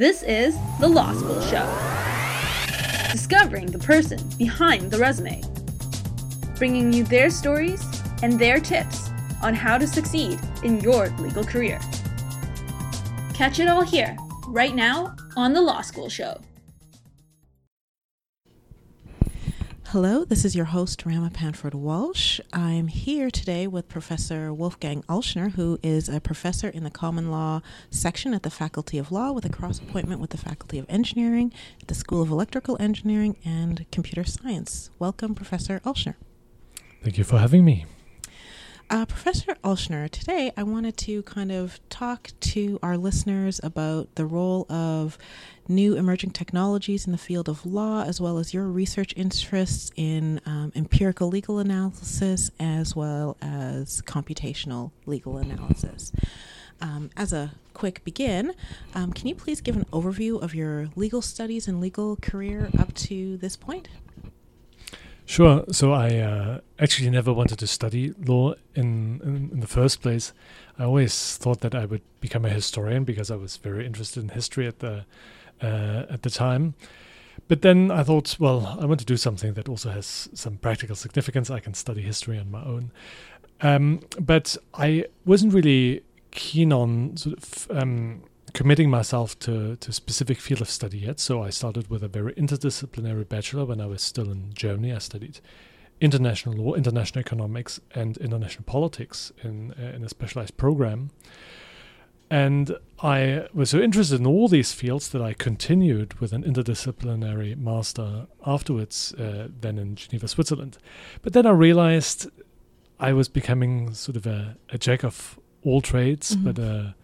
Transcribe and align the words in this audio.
This 0.00 0.22
is 0.22 0.56
The 0.78 0.88
Law 0.88 1.12
School 1.12 1.42
Show. 1.42 1.68
Discovering 3.12 3.66
the 3.66 3.78
person 3.78 4.18
behind 4.38 4.90
the 4.90 4.96
resume. 4.96 5.42
Bringing 6.56 6.90
you 6.90 7.04
their 7.04 7.28
stories 7.28 7.84
and 8.22 8.38
their 8.38 8.60
tips 8.60 9.10
on 9.42 9.52
how 9.52 9.76
to 9.76 9.86
succeed 9.86 10.40
in 10.64 10.80
your 10.80 11.10
legal 11.18 11.44
career. 11.44 11.78
Catch 13.34 13.58
it 13.58 13.68
all 13.68 13.82
here, 13.82 14.16
right 14.46 14.74
now, 14.74 15.14
on 15.36 15.52
The 15.52 15.60
Law 15.60 15.82
School 15.82 16.08
Show. 16.08 16.40
Hello, 19.92 20.24
this 20.24 20.44
is 20.44 20.54
your 20.54 20.66
host, 20.66 21.04
Rama 21.04 21.30
Panford 21.30 21.74
Walsh. 21.74 22.38
I'm 22.52 22.86
here 22.86 23.28
today 23.28 23.66
with 23.66 23.88
Professor 23.88 24.54
Wolfgang 24.54 25.02
Alschner, 25.08 25.50
who 25.50 25.80
is 25.82 26.08
a 26.08 26.20
professor 26.20 26.68
in 26.68 26.84
the 26.84 26.92
Common 26.92 27.32
Law 27.32 27.60
section 27.90 28.32
at 28.32 28.44
the 28.44 28.50
Faculty 28.50 28.98
of 28.98 29.10
Law 29.10 29.32
with 29.32 29.44
a 29.44 29.48
cross 29.48 29.80
appointment 29.80 30.20
with 30.20 30.30
the 30.30 30.38
Faculty 30.38 30.78
of 30.78 30.86
Engineering 30.88 31.52
at 31.82 31.88
the 31.88 31.96
School 31.96 32.22
of 32.22 32.30
Electrical 32.30 32.76
Engineering 32.78 33.36
and 33.44 33.84
Computer 33.90 34.22
Science. 34.22 34.90
Welcome, 35.00 35.34
Professor 35.34 35.80
Alschner. 35.80 36.14
Thank 37.02 37.18
you 37.18 37.24
for 37.24 37.38
having 37.38 37.64
me. 37.64 37.84
Uh, 38.90 39.06
Professor 39.06 39.54
Alschner, 39.62 40.10
today 40.10 40.50
I 40.56 40.64
wanted 40.64 40.96
to 40.96 41.22
kind 41.22 41.52
of 41.52 41.78
talk 41.90 42.30
to 42.40 42.76
our 42.82 42.96
listeners 42.96 43.60
about 43.62 44.12
the 44.16 44.26
role 44.26 44.66
of 44.68 45.16
new 45.68 45.94
emerging 45.94 46.32
technologies 46.32 47.06
in 47.06 47.12
the 47.12 47.18
field 47.18 47.48
of 47.48 47.64
law, 47.64 48.02
as 48.02 48.20
well 48.20 48.36
as 48.38 48.52
your 48.52 48.66
research 48.66 49.14
interests 49.16 49.92
in 49.94 50.40
um, 50.44 50.72
empirical 50.74 51.28
legal 51.28 51.60
analysis, 51.60 52.50
as 52.58 52.96
well 52.96 53.36
as 53.40 54.02
computational 54.02 54.90
legal 55.06 55.38
analysis. 55.38 56.10
Um, 56.80 57.10
as 57.16 57.32
a 57.32 57.52
quick 57.74 58.02
begin, 58.02 58.54
um, 58.96 59.12
can 59.12 59.28
you 59.28 59.36
please 59.36 59.60
give 59.60 59.76
an 59.76 59.84
overview 59.92 60.42
of 60.42 60.52
your 60.52 60.88
legal 60.96 61.22
studies 61.22 61.68
and 61.68 61.80
legal 61.80 62.16
career 62.16 62.70
up 62.76 62.92
to 62.94 63.36
this 63.36 63.54
point? 63.54 63.88
Sure. 65.30 65.62
So 65.70 65.92
I 65.92 66.16
uh, 66.16 66.58
actually 66.80 67.08
never 67.08 67.32
wanted 67.32 67.60
to 67.60 67.66
study 67.68 68.12
law 68.26 68.54
in, 68.74 69.20
in, 69.22 69.50
in 69.52 69.60
the 69.60 69.68
first 69.68 70.02
place. 70.02 70.32
I 70.76 70.82
always 70.82 71.36
thought 71.36 71.60
that 71.60 71.72
I 71.72 71.84
would 71.84 72.02
become 72.20 72.44
a 72.44 72.48
historian 72.48 73.04
because 73.04 73.30
I 73.30 73.36
was 73.36 73.56
very 73.56 73.86
interested 73.86 74.24
in 74.24 74.30
history 74.30 74.66
at 74.66 74.80
the 74.80 75.04
uh, 75.62 76.06
at 76.10 76.22
the 76.22 76.30
time. 76.30 76.74
But 77.46 77.62
then 77.62 77.92
I 77.92 78.02
thought, 78.02 78.40
well, 78.40 78.76
I 78.80 78.86
want 78.86 78.98
to 78.98 79.06
do 79.06 79.16
something 79.16 79.52
that 79.54 79.68
also 79.68 79.90
has 79.90 80.28
some 80.34 80.56
practical 80.56 80.96
significance. 80.96 81.48
I 81.48 81.60
can 81.60 81.74
study 81.74 82.02
history 82.02 82.36
on 82.36 82.50
my 82.50 82.64
own. 82.64 82.90
Um, 83.60 84.00
but 84.18 84.56
I 84.74 85.04
wasn't 85.24 85.54
really 85.54 86.02
keen 86.32 86.72
on 86.72 87.16
sort 87.16 87.38
of 87.38 87.70
um, 87.70 88.24
committing 88.52 88.90
myself 88.90 89.38
to, 89.40 89.76
to 89.76 89.90
a 89.90 89.92
specific 89.92 90.38
field 90.38 90.60
of 90.60 90.70
study 90.70 90.98
yet. 90.98 91.20
So 91.20 91.42
I 91.42 91.50
started 91.50 91.88
with 91.88 92.02
a 92.02 92.08
very 92.08 92.32
interdisciplinary 92.34 93.28
bachelor 93.28 93.64
when 93.64 93.80
I 93.80 93.86
was 93.86 94.02
still 94.02 94.30
in 94.30 94.52
Germany. 94.54 94.92
I 94.92 94.98
studied 94.98 95.40
international 96.00 96.54
law, 96.56 96.74
international 96.74 97.20
economics, 97.20 97.80
and 97.94 98.16
international 98.18 98.64
politics 98.64 99.32
in, 99.42 99.74
uh, 99.78 99.94
in 99.94 100.04
a 100.04 100.08
specialized 100.08 100.56
program. 100.56 101.10
And 102.30 102.76
I 103.02 103.48
was 103.52 103.70
so 103.70 103.80
interested 103.80 104.20
in 104.20 104.26
all 104.26 104.46
these 104.46 104.72
fields 104.72 105.08
that 105.08 105.20
I 105.20 105.32
continued 105.32 106.20
with 106.20 106.32
an 106.32 106.44
interdisciplinary 106.44 107.58
master 107.58 108.28
afterwards, 108.46 109.12
uh, 109.14 109.48
then 109.60 109.78
in 109.78 109.96
Geneva, 109.96 110.28
Switzerland. 110.28 110.78
But 111.22 111.32
then 111.32 111.44
I 111.44 111.50
realized 111.50 112.30
I 113.00 113.12
was 113.12 113.28
becoming 113.28 113.94
sort 113.94 114.16
of 114.16 114.26
a, 114.26 114.56
a 114.68 114.78
jack 114.78 115.02
of 115.02 115.40
all 115.64 115.80
trades, 115.80 116.36
mm-hmm. 116.36 116.44
but 116.44 116.58
a 116.58 116.94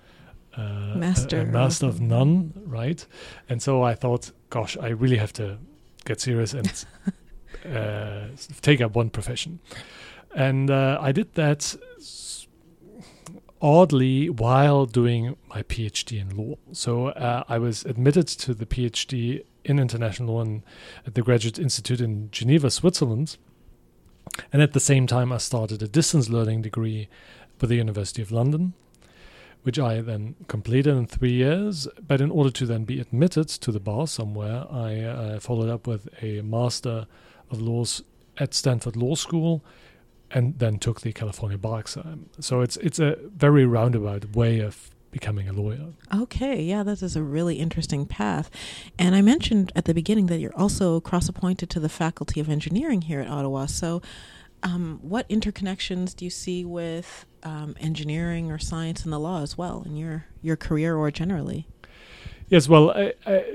uh, 0.57 0.97
master, 0.97 1.39
a, 1.39 1.43
a 1.43 1.45
master 1.45 1.87
of 1.87 2.01
none, 2.01 2.53
right? 2.67 3.05
And 3.49 3.63
so 3.63 3.83
I 3.83 3.95
thought, 3.95 4.33
gosh, 4.51 4.77
I 4.77 4.89
really 4.89 5.19
have 5.19 5.33
to 5.35 5.59
get 6.05 6.21
serious 6.21 6.55
and 6.55 6.85
uh, 7.77 8.29
take 8.63 8.81
up 8.81 8.95
one 8.95 9.11
profession. 9.11 9.61
And 10.35 10.71
uh, 10.71 10.99
I 11.01 11.13
did 11.13 11.35
that 11.35 11.77
oddly 13.61 14.29
while 14.29 14.87
doing 14.87 15.37
my 15.49 15.63
PhD 15.63 16.21
in 16.21 16.37
law. 16.37 16.57
So 16.73 17.09
uh, 17.09 17.45
I 17.49 17.59
was 17.59 17.85
admitted 17.85 18.27
to 18.29 18.55
the 18.55 18.67
PhD 18.67 19.45
in 19.65 19.79
international 19.79 20.35
law 20.35 20.61
at 21.07 21.15
the 21.15 21.23
Graduate 21.23 21.59
Institute 21.59 22.01
in 22.01 22.31
Geneva, 22.31 22.71
Switzerland. 22.71 23.37
And 24.53 24.63
at 24.63 24.73
the 24.73 24.81
same 24.81 25.07
time, 25.07 25.33
I 25.33 25.39
started 25.39 25.83
a 25.83 25.89
distance 25.89 26.29
learning 26.29 26.63
degree 26.63 27.09
with 27.61 27.71
the 27.71 27.77
University 27.77 28.23
of 28.23 28.31
London 28.31 28.75
which 29.67 29.81
I 29.81 30.01
then 30.01 30.37
completed 30.47 30.97
in 30.97 31.07
three 31.07 31.33
years. 31.33 31.89
But 32.07 32.21
in 32.21 32.31
order 32.31 32.51
to 32.51 32.67
then 32.67 32.85
be 32.85 33.01
admitted 33.01 33.49
to 33.49 33.73
the 33.73 33.81
bar 33.81 34.07
somewhere, 34.07 34.65
I 34.71 35.01
uh, 35.01 35.41
followed 35.41 35.69
up 35.69 35.89
with 35.89 36.09
a 36.23 36.41
Master 36.43 37.09
of 37.51 37.61
Laws 37.61 38.01
at 38.39 38.55
Stanford 38.55 38.95
Law 38.95 39.17
School 39.17 39.65
and 40.31 40.57
then 40.61 40.79
took 40.79 41.01
the 41.01 41.13
California 41.13 41.59
bar 41.59 41.81
exam. 41.81 42.31
So 42.39 42.61
it's 42.61 42.77
it's 42.77 43.01
a 43.01 43.17
very 43.35 43.67
roundabout 43.67 44.37
way 44.37 44.61
of 44.61 44.89
becoming 45.11 45.49
a 45.49 45.53
lawyer. 45.53 45.95
Okay, 46.15 46.63
yeah, 46.63 46.85
that 46.85 47.03
is 47.03 47.17
a 47.17 47.23
really 47.25 47.57
interesting 47.57 48.07
path. 48.07 48.49
And 49.01 49.17
I 49.17 49.21
mentioned 49.23 49.73
at 49.75 49.87
the 49.87 49.95
beginning 49.95 50.27
that 50.27 50.39
you're 50.39 50.57
also 50.57 51.01
cross 51.01 51.29
appointed 51.29 51.71
to 51.71 51.81
the 51.81 51.89
Faculty 51.89 52.39
of 52.39 52.49
Engineering 52.49 53.03
here 53.03 53.21
at 53.21 53.29
Ottawa. 53.29 53.67
So 53.67 54.01
um, 54.67 54.99
what 55.01 55.29
interconnections 55.29 56.15
do 56.15 56.25
you 56.25 56.31
see 56.31 56.65
with 56.65 57.25
um, 57.45 57.77
engineering 57.79 58.51
or 58.51 58.59
science 58.59 59.05
and 59.05 59.13
the 59.13 59.19
law 59.19 59.41
as 59.41 59.57
well 59.57 59.85
in 59.87 59.97
your 59.97 60.27
your 60.43 60.57
career 60.57 60.97
or 60.97 61.11
generally? 61.11 61.69
Yes, 62.49 62.69
well, 62.69 62.95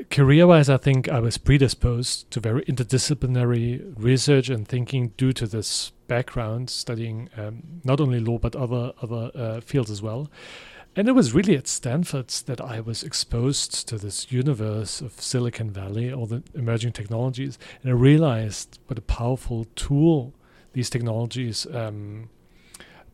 career-wise, 0.09 0.69
I 0.69 0.75
think 0.75 1.07
I 1.07 1.19
was 1.19 1.37
predisposed 1.37 2.29
to 2.31 2.41
very 2.41 2.61
interdisciplinary 2.63 3.93
research 3.95 4.49
and 4.49 4.67
thinking 4.67 5.13
due 5.15 5.31
to 5.31 5.47
this 5.47 5.93
background, 6.07 6.69
studying 6.69 7.29
um, 7.37 7.63
not 7.85 8.01
only 8.01 8.19
law 8.19 8.37
but 8.37 8.55
other 8.55 8.93
other 9.01 9.31
uh, 9.35 9.61
fields 9.61 9.91
as 9.91 10.01
well. 10.01 10.29
And 10.93 11.07
it 11.07 11.13
was 11.13 11.33
really 11.33 11.55
at 11.55 11.69
Stanford 11.69 12.27
that 12.47 12.59
I 12.59 12.81
was 12.81 13.01
exposed 13.01 13.87
to 13.87 13.97
this 13.97 14.29
universe 14.29 14.99
of 14.99 15.13
Silicon 15.21 15.71
Valley, 15.71 16.11
all 16.11 16.25
the 16.25 16.43
emerging 16.53 16.91
technologies, 16.91 17.57
and 17.81 17.91
I 17.91 17.93
realized 17.93 18.79
what 18.87 18.99
a 18.99 19.01
powerful 19.01 19.67
tool 19.75 20.33
these 20.73 20.89
technologies 20.89 21.67
um, 21.73 22.29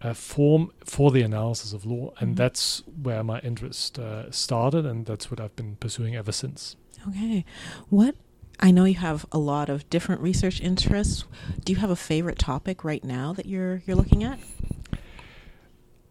uh, 0.01 0.13
form 0.13 0.72
for 0.84 1.12
the 1.12 1.22
analysis 1.22 1.73
of 1.73 1.85
law, 1.85 2.13
and 2.19 2.29
mm-hmm. 2.29 2.35
that's 2.35 2.84
where 3.01 3.23
my 3.23 3.40
interest 3.40 3.97
uh, 4.00 4.29
started, 4.31 4.85
and 4.85 5.06
that's 5.06 5.31
what 5.31 5.40
I've 5.40 5.56
been 5.56 5.75
pursuing 5.78 6.16
ever 6.16 6.31
since. 6.31 6.75
Okay, 7.07 7.45
what 7.90 8.16
I 8.59 8.72
know 8.72 8.85
you 8.85 8.95
have 8.95 9.25
a 9.31 9.38
lot 9.38 9.69
of 9.69 9.90
different 9.90 10.22
research 10.22 10.62
interests. 10.62 11.25
Do 11.63 11.73
you 11.73 11.79
have 11.79 11.90
a 11.90 11.95
favorite 11.95 12.40
topic 12.40 12.84
right 12.84 13.03
now 13.03 13.34
that 13.34 13.45
you're 13.45 13.81
you're 13.85 13.95
looking 13.95 14.24
at? 14.24 14.39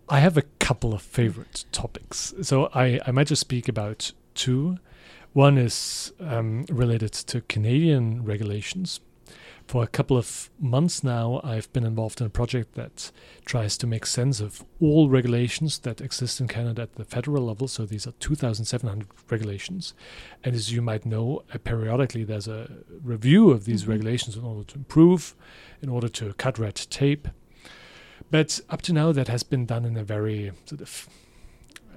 I 0.09 0.21
have 0.21 0.37
a 0.37 0.43
couple 0.61 0.95
of 0.95 1.03
favorite 1.03 1.65
topics, 1.73 2.34
so 2.43 2.71
I 2.75 3.01
I 3.07 3.11
might 3.11 3.28
just 3.28 3.41
speak 3.41 3.69
about 3.69 4.13
two. 4.34 4.78
One 5.33 5.59
is 5.59 6.13
um, 6.19 6.65
related 6.71 7.13
to 7.13 7.43
Canadian 7.43 8.25
regulations, 8.25 9.01
for 9.66 9.82
a 9.82 9.87
couple 9.88 10.16
of 10.16 10.49
months 10.60 11.03
now, 11.03 11.41
I've 11.43 11.72
been 11.72 11.84
involved 11.84 12.21
in 12.21 12.27
a 12.28 12.31
project 12.31 12.75
that 12.75 13.10
tries 13.44 13.77
to 13.78 13.87
make 13.87 14.06
sense 14.06 14.41
of 14.41 14.65
all 14.81 15.09
regulations 15.09 15.81
that 15.81 16.00
exist 16.00 16.41
in 16.41 16.47
Canada 16.47 16.82
at 16.82 16.94
the 16.94 17.04
federal 17.04 17.47
level. 17.47 17.66
So 17.66 17.84
these 17.84 18.06
are 18.06 18.12
2,700 18.12 19.09
regulations. 19.28 19.93
And 20.44 20.54
as 20.54 20.72
you 20.72 20.82
might 20.82 21.04
know, 21.04 21.43
uh, 21.53 21.59
periodically 21.59 22.22
there's 22.22 22.47
a 22.47 22.71
review 23.03 23.50
of 23.50 23.65
these 23.65 23.82
mm-hmm. 23.82 23.93
regulations 23.93 24.37
in 24.37 24.44
order 24.44 24.62
to 24.65 24.77
improve, 24.77 25.34
in 25.83 25.88
order 25.88 26.09
to 26.09 26.33
cut 26.34 26.59
red 26.60 26.77
tape. 26.77 27.27
But 28.31 28.60
up 28.71 28.83
to 28.83 28.93
now, 28.93 29.10
that 29.12 29.28
has 29.28 29.43
been 29.43 29.66
done 29.66 29.84
in 29.84 29.97
a 29.97 30.04
very 30.04 30.53
sort 30.66 30.81
of 30.81 31.09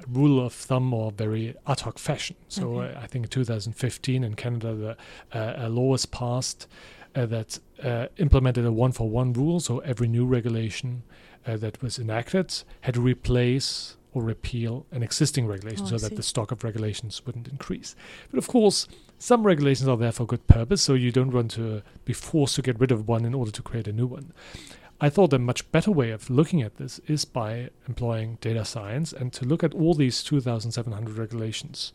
rule 0.08 0.44
of 0.44 0.54
thumb 0.54 0.94
or 0.94 1.12
very 1.12 1.56
ad 1.68 1.82
hoc 1.82 2.00
fashion. 2.00 2.36
So 2.48 2.82
okay. 2.82 2.96
uh, 2.96 3.02
I 3.02 3.08
think 3.08 3.26
in 3.26 3.30
2015 3.30 4.24
in 4.24 4.34
Canada, 4.36 4.74
the, 4.74 5.38
uh, 5.38 5.68
a 5.68 5.70
law 5.70 5.90
was 5.90 6.06
passed 6.06 6.68
uh, 7.16 7.26
that 7.26 7.60
uh, 7.84 8.08
implemented 8.18 8.66
a 8.66 8.72
one 8.72 8.92
for 8.92 9.10
one 9.10 9.34
rule. 9.34 9.60
So 9.60 9.80
every 9.80 10.08
new 10.08 10.26
regulation 10.26 11.04
uh, 11.46 11.58
that 11.58 11.82
was 11.82 12.00
enacted 12.00 12.64
had 12.82 12.96
to 12.96 13.02
replace 13.02 13.96
or 14.14 14.24
repeal 14.24 14.86
an 14.92 15.04
existing 15.04 15.46
regulation 15.46 15.86
oh, 15.86 15.90
so 15.90 15.98
that 15.98 16.16
the 16.16 16.24
stock 16.24 16.52
of 16.52 16.64
regulations 16.64 17.22
wouldn't 17.26 17.48
increase. 17.48 17.96
But 18.32 18.40
of 18.40 18.48
course, 18.48 18.88
some 19.20 19.44
regulations 19.44 19.88
are 19.88 19.98
there 19.98 20.12
for 20.12 20.26
good 20.26 20.48
purpose, 20.48 20.82
so 20.82 20.94
you 20.94 21.12
don't 21.12 21.32
want 21.32 21.52
to 21.52 21.84
be 22.06 22.14
forced 22.14 22.56
to 22.56 22.62
get 22.62 22.80
rid 22.80 22.92
of 22.92 23.08
one 23.08 23.26
in 23.26 23.34
order 23.34 23.52
to 23.52 23.62
create 23.62 23.88
a 23.88 23.94
new 23.94 24.08
one. 24.08 24.34
I 25.02 25.10
thought 25.10 25.32
a 25.32 25.40
much 25.40 25.72
better 25.72 25.92
way 25.92 26.12
of 26.12 26.30
looking 26.30 26.62
at 26.62 26.76
this 26.76 27.00
is 27.08 27.24
by 27.24 27.70
employing 27.88 28.38
data 28.42 28.66
science 28.66 29.14
and 29.14 29.32
to 29.34 29.46
look 29.46 29.64
at 29.64 29.74
all 29.74 29.94
these 29.94 30.24
2,700 30.24 31.18
regulations 31.18 31.94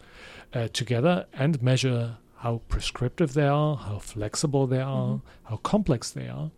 uh, 0.54 0.68
together 0.72 1.26
and 1.34 1.62
measure 1.62 2.16
how 2.44 2.60
prescriptive 2.68 3.32
they 3.32 3.46
are, 3.48 3.76
how 3.88 3.98
flexible 3.98 4.66
they 4.66 4.80
are, 4.82 5.14
Mhm. 5.14 5.20
how 5.44 5.56
complex 5.72 6.10
they 6.10 6.28
are. 6.28 6.50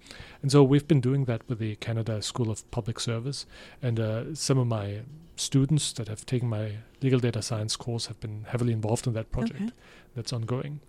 And 0.42 0.50
so 0.50 0.64
we've 0.64 0.88
been 0.88 1.00
doing 1.00 1.26
that 1.26 1.42
with 1.48 1.58
the 1.60 1.76
Canada 1.76 2.20
School 2.22 2.50
of 2.50 2.68
Public 2.72 2.98
Service. 2.98 3.46
And 3.80 4.00
uh, 4.00 4.34
some 4.34 4.58
of 4.58 4.66
my 4.66 5.02
students 5.36 5.92
that 5.92 6.08
have 6.08 6.26
taken 6.26 6.48
my 6.48 6.78
legal 7.02 7.20
data 7.20 7.40
science 7.40 7.76
course 7.76 8.06
have 8.06 8.18
been 8.20 8.44
heavily 8.48 8.72
involved 8.72 9.06
in 9.06 9.12
that 9.14 9.30
project 9.30 9.60
Okay. 9.62 9.70
that's 10.16 10.32
ongoing. 10.32 10.80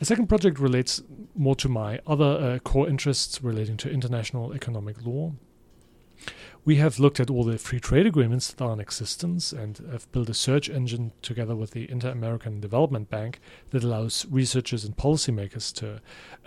A 0.00 0.04
second 0.04 0.26
project 0.26 0.58
relates 0.58 1.02
more 1.36 1.54
to 1.56 1.68
my 1.68 2.00
other 2.04 2.24
uh, 2.46 2.58
core 2.58 2.88
interests 2.88 3.40
relating 3.44 3.76
to 3.76 3.90
international 3.90 4.52
economic 4.54 4.96
law. 5.06 5.32
We 6.64 6.76
have 6.76 7.00
looked 7.00 7.18
at 7.18 7.28
all 7.28 7.42
the 7.42 7.58
free 7.58 7.80
trade 7.80 8.06
agreements 8.06 8.52
that 8.52 8.64
are 8.64 8.72
in 8.72 8.78
existence 8.78 9.52
and 9.52 9.78
have 9.90 10.10
built 10.12 10.28
a 10.28 10.34
search 10.34 10.70
engine 10.70 11.12
together 11.20 11.56
with 11.56 11.72
the 11.72 11.90
Inter 11.90 12.10
American 12.10 12.60
Development 12.60 13.10
Bank 13.10 13.40
that 13.70 13.82
allows 13.82 14.26
researchers 14.30 14.84
and 14.84 14.96
policymakers 14.96 15.74
to 15.74 16.00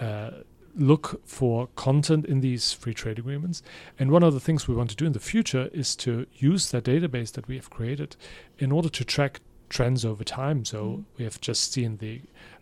uh, 0.04 0.42
look 0.74 1.22
for 1.26 1.68
content 1.76 2.26
in 2.26 2.40
these 2.40 2.72
free 2.72 2.94
trade 2.94 3.20
agreements. 3.20 3.62
And 4.00 4.10
one 4.10 4.24
of 4.24 4.34
the 4.34 4.40
things 4.40 4.70
we 4.70 4.76
want 4.76 4.90
to 4.92 4.96
do 4.96 5.06
in 5.06 5.12
the 5.12 5.20
future 5.20 5.70
is 5.74 5.98
to 5.98 6.28
use 6.34 6.72
that 6.72 6.86
database 6.86 7.34
that 7.34 7.50
we 7.50 7.58
have 7.58 7.70
created 7.70 8.16
in 8.58 8.72
order 8.72 8.88
to 8.90 9.04
track 9.04 9.42
trends 9.68 10.06
over 10.06 10.24
time. 10.24 10.64
So 10.64 10.86
Mhm. 10.86 11.04
we 11.18 11.26
have 11.26 11.42
just 11.42 11.74
seen 11.74 11.98
the 11.98 12.22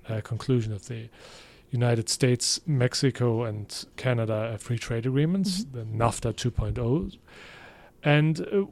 uh, 0.10 0.22
conclusion 0.22 0.74
of 0.74 0.88
the 0.88 1.10
United 1.74 2.08
States, 2.08 2.60
Mexico, 2.68 3.44
and 3.44 3.86
Canada 3.98 4.58
free 4.60 4.78
trade 4.78 5.06
agreements, 5.06 5.66
Mhm. 5.66 5.72
the 5.74 5.86
NAFTA 5.86 6.34
2.0. 6.34 7.18
And 8.04 8.42
uh, 8.42 8.66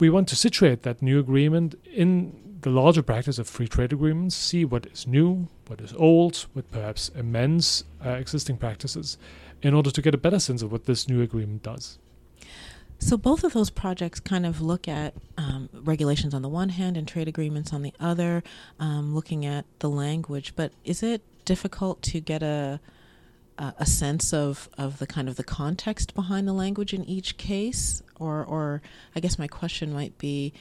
we 0.00 0.10
want 0.10 0.28
to 0.28 0.36
situate 0.36 0.82
that 0.82 1.00
new 1.00 1.18
agreement 1.18 1.74
in 1.94 2.58
the 2.62 2.70
larger 2.70 3.02
practice 3.02 3.38
of 3.38 3.46
free 3.48 3.68
trade 3.68 3.92
agreements, 3.92 4.34
see 4.34 4.64
what 4.64 4.86
is 4.86 5.06
new, 5.06 5.48
what 5.68 5.80
is 5.80 5.92
old, 5.96 6.46
what 6.54 6.70
perhaps 6.72 7.10
amends 7.14 7.84
uh, 8.04 8.10
existing 8.10 8.56
practices, 8.56 9.16
in 9.62 9.74
order 9.74 9.90
to 9.92 10.02
get 10.02 10.14
a 10.14 10.18
better 10.18 10.40
sense 10.40 10.62
of 10.62 10.72
what 10.72 10.84
this 10.86 11.08
new 11.08 11.22
agreement 11.22 11.62
does. 11.62 11.98
So 12.98 13.16
both 13.16 13.44
of 13.44 13.52
those 13.52 13.70
projects 13.70 14.20
kind 14.20 14.44
of 14.44 14.60
look 14.60 14.88
at 14.88 15.14
um, 15.36 15.68
regulations 15.72 16.34
on 16.34 16.42
the 16.42 16.48
one 16.48 16.70
hand 16.70 16.96
and 16.96 17.06
trade 17.06 17.28
agreements 17.28 17.72
on 17.72 17.82
the 17.82 17.94
other, 18.00 18.42
um, 18.80 19.14
looking 19.14 19.46
at 19.46 19.64
the 19.78 19.88
language. 19.88 20.54
But 20.56 20.72
is 20.84 21.02
it 21.02 21.22
difficult 21.44 22.02
to 22.02 22.20
get 22.20 22.42
a 22.42 22.80
a 23.60 23.86
sense 23.86 24.32
of, 24.32 24.68
of 24.78 24.98
the 25.00 25.06
kind 25.06 25.28
of 25.28 25.34
the 25.34 25.42
context 25.42 26.14
behind 26.14 26.46
the 26.46 26.52
language 26.52 26.94
in 26.94 27.04
each 27.04 27.36
case, 27.36 28.02
or 28.20 28.44
or 28.44 28.82
I 29.16 29.20
guess 29.20 29.36
my 29.36 29.48
question 29.48 29.92
might 29.92 30.16
be, 30.16 30.52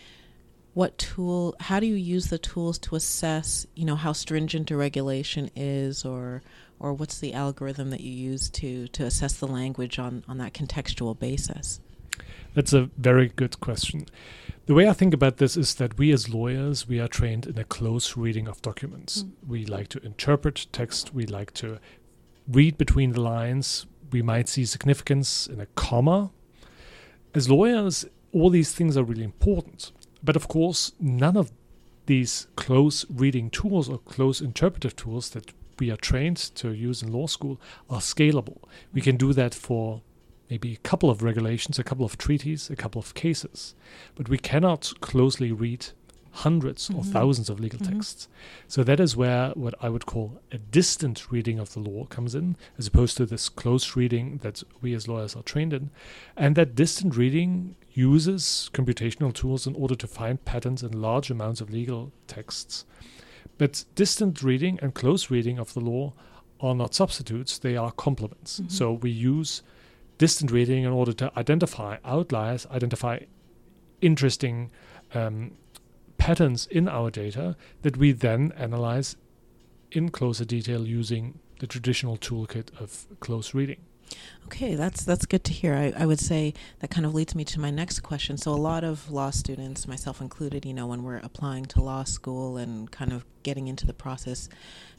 what 0.74 0.98
tool? 0.98 1.56
How 1.60 1.80
do 1.80 1.86
you 1.86 1.94
use 1.94 2.28
the 2.28 2.40
tools 2.40 2.80
to 2.80 2.96
assess, 2.96 3.68
you 3.76 3.86
know, 3.86 3.96
how 3.96 4.14
stringent 4.14 4.72
a 4.72 4.78
regulation 4.78 5.52
is, 5.56 6.06
or 6.06 6.42
or 6.80 6.94
what's 6.94 7.20
the 7.20 7.34
algorithm 7.34 7.92
that 7.92 8.02
you 8.02 8.12
use 8.12 8.50
to 8.50 8.88
to 8.88 9.04
assess 9.04 9.34
the 9.34 9.48
language 9.48 10.00
on 10.00 10.24
on 10.28 10.40
that 10.40 10.54
contextual 10.54 11.18
basis? 11.18 11.80
That's 12.54 12.74
a 12.74 12.90
very 12.98 13.30
good 13.30 13.60
question. 13.60 14.06
The 14.66 14.74
way 14.74 14.88
I 14.90 14.94
think 14.94 15.14
about 15.14 15.38
this 15.38 15.56
is 15.56 15.76
that 15.76 15.98
we 15.98 16.12
as 16.12 16.28
lawyers, 16.28 16.88
we 16.88 17.00
are 17.00 17.08
trained 17.08 17.46
in 17.46 17.58
a 17.58 17.64
close 17.64 18.18
reading 18.18 18.48
of 18.48 18.62
documents. 18.62 19.24
Mm. 19.24 19.32
We 19.48 19.66
like 19.66 19.88
to 19.90 20.06
interpret 20.06 20.68
text, 20.72 21.14
we 21.14 21.26
like 21.26 21.54
to 21.56 21.80
read 22.48 22.78
between 22.78 23.14
the 23.14 23.22
lines. 23.22 23.86
We 24.12 24.22
might 24.22 24.50
see 24.50 24.66
significance 24.66 25.48
in 25.48 25.60
a 25.60 25.68
comma. 25.68 26.32
As 27.34 27.50
lawyers, 27.50 28.06
all 28.32 28.50
these 28.50 28.74
things 28.74 28.98
are 28.98 29.04
really 29.04 29.24
important. 29.24 29.92
But 30.24 30.36
of 30.36 30.48
course, 30.48 30.94
none 31.00 31.38
of 31.38 31.52
these 32.08 32.48
close 32.56 33.06
reading 33.10 33.50
tools 33.50 33.90
or 33.90 34.00
close 34.00 34.42
interpretive 34.42 34.96
tools 34.96 35.30
that 35.32 35.54
we 35.80 35.92
are 35.92 35.98
trained 35.98 36.38
to 36.38 36.72
use 36.72 37.04
in 37.04 37.12
law 37.12 37.28
school 37.28 37.60
are 37.90 38.00
scalable. 38.00 38.64
We 38.94 39.02
can 39.02 39.18
do 39.18 39.34
that 39.34 39.54
for 39.54 40.02
maybe 40.50 40.74
a 40.74 40.78
couple 40.78 41.10
of 41.10 41.24
regulations, 41.24 41.78
a 41.78 41.84
couple 41.84 42.06
of 42.06 42.18
treaties, 42.18 42.70
a 42.70 42.76
couple 42.76 43.00
of 43.00 43.14
cases, 43.14 43.76
but 44.16 44.30
we 44.30 44.38
cannot 44.38 44.94
closely 45.02 45.52
read 45.52 45.88
hundreds 46.32 46.90
or 46.92 47.02
Mhm. 47.02 47.12
thousands 47.12 47.50
of 47.50 47.60
legal 47.60 47.80
Mhm. 47.80 47.90
texts. 47.94 48.28
So 48.68 48.84
that 48.84 49.00
is 49.00 49.16
where 49.18 49.50
what 49.56 49.74
I 49.82 49.90
would 49.90 50.06
call 50.06 50.40
a 50.52 50.60
distant 50.60 51.32
reading 51.32 51.58
of 51.58 51.74
the 51.74 51.80
law 51.80 52.06
comes 52.06 52.36
in, 52.36 52.56
as 52.78 52.86
opposed 52.86 53.18
to 53.18 53.26
this 53.26 53.50
close 53.50 53.96
reading 53.96 54.38
that 54.44 54.62
we 54.80 54.94
as 54.94 55.08
lawyers 55.08 55.36
are 55.36 55.42
trained 55.42 55.74
in. 55.74 55.90
And 56.36 56.56
that 56.56 56.76
distant 56.76 57.18
reading 57.18 57.76
uses 57.94 58.70
computational 58.72 59.34
tools 59.34 59.66
in 59.66 59.74
order 59.74 59.96
to 59.96 60.06
find 60.06 60.44
patterns 60.46 60.84
in 60.84 61.02
large 61.02 61.32
amounts 61.32 61.60
of 61.60 61.72
legal 61.72 62.12
texts. 62.28 62.86
But 63.58 63.86
distant 63.96 64.44
reading 64.44 64.78
and 64.80 64.94
close 64.94 65.32
reading 65.32 65.58
of 65.58 65.74
the 65.74 65.82
law 65.82 66.14
are 66.60 66.76
not 66.76 66.94
substitutes, 66.94 67.58
they 67.58 67.76
are 67.76 67.92
complements. 67.92 68.60
Mhm. 68.60 68.72
So 68.72 68.94
we 68.94 69.10
use 69.10 69.64
distant 70.18 70.52
reading 70.52 70.84
in 70.84 70.92
order 70.92 71.14
to 71.14 71.32
identify 71.38 71.98
outliers, 72.04 72.66
identify 72.72 73.20
interesting 74.02 74.72
um, 75.14 75.52
patterns 76.18 76.68
in 76.68 76.88
our 76.88 77.10
data 77.10 77.56
that 77.82 77.98
we 77.98 78.12
then 78.12 78.52
analyze 78.58 79.16
in 79.92 80.10
closer 80.10 80.46
detail 80.46 80.86
using 80.86 81.40
the 81.60 81.68
traditional 81.68 82.18
toolkit 82.18 82.70
of 82.80 83.08
close 83.20 83.54
reading. 83.54 83.80
Okay, 84.46 84.76
that's 84.76 85.04
that's 85.04 85.26
good 85.26 85.44
to 85.44 85.54
hear. 85.54 85.74
I, 85.74 85.94
I 85.98 86.06
would 86.06 86.20
say 86.20 86.54
that 86.80 86.90
kind 86.90 87.06
of 87.06 87.14
leads 87.14 87.36
me 87.36 87.44
to 87.46 87.60
my 87.60 87.70
next 87.70 88.00
question. 88.00 88.38
So 88.38 88.52
a 88.52 88.56
lot 88.56 88.84
of 88.84 89.12
law 89.12 89.30
students, 89.30 89.88
myself 89.88 90.22
included, 90.22 90.66
you 90.66 90.74
know, 90.74 90.88
when 90.88 91.04
we're 91.04 91.18
applying 91.18 91.66
to 91.66 91.82
law 91.82 92.06
school 92.06 92.56
and 92.56 92.90
kind 92.90 93.12
of 93.12 93.26
getting 93.44 93.68
into 93.68 93.86
the 93.86 93.94
process, 93.94 94.48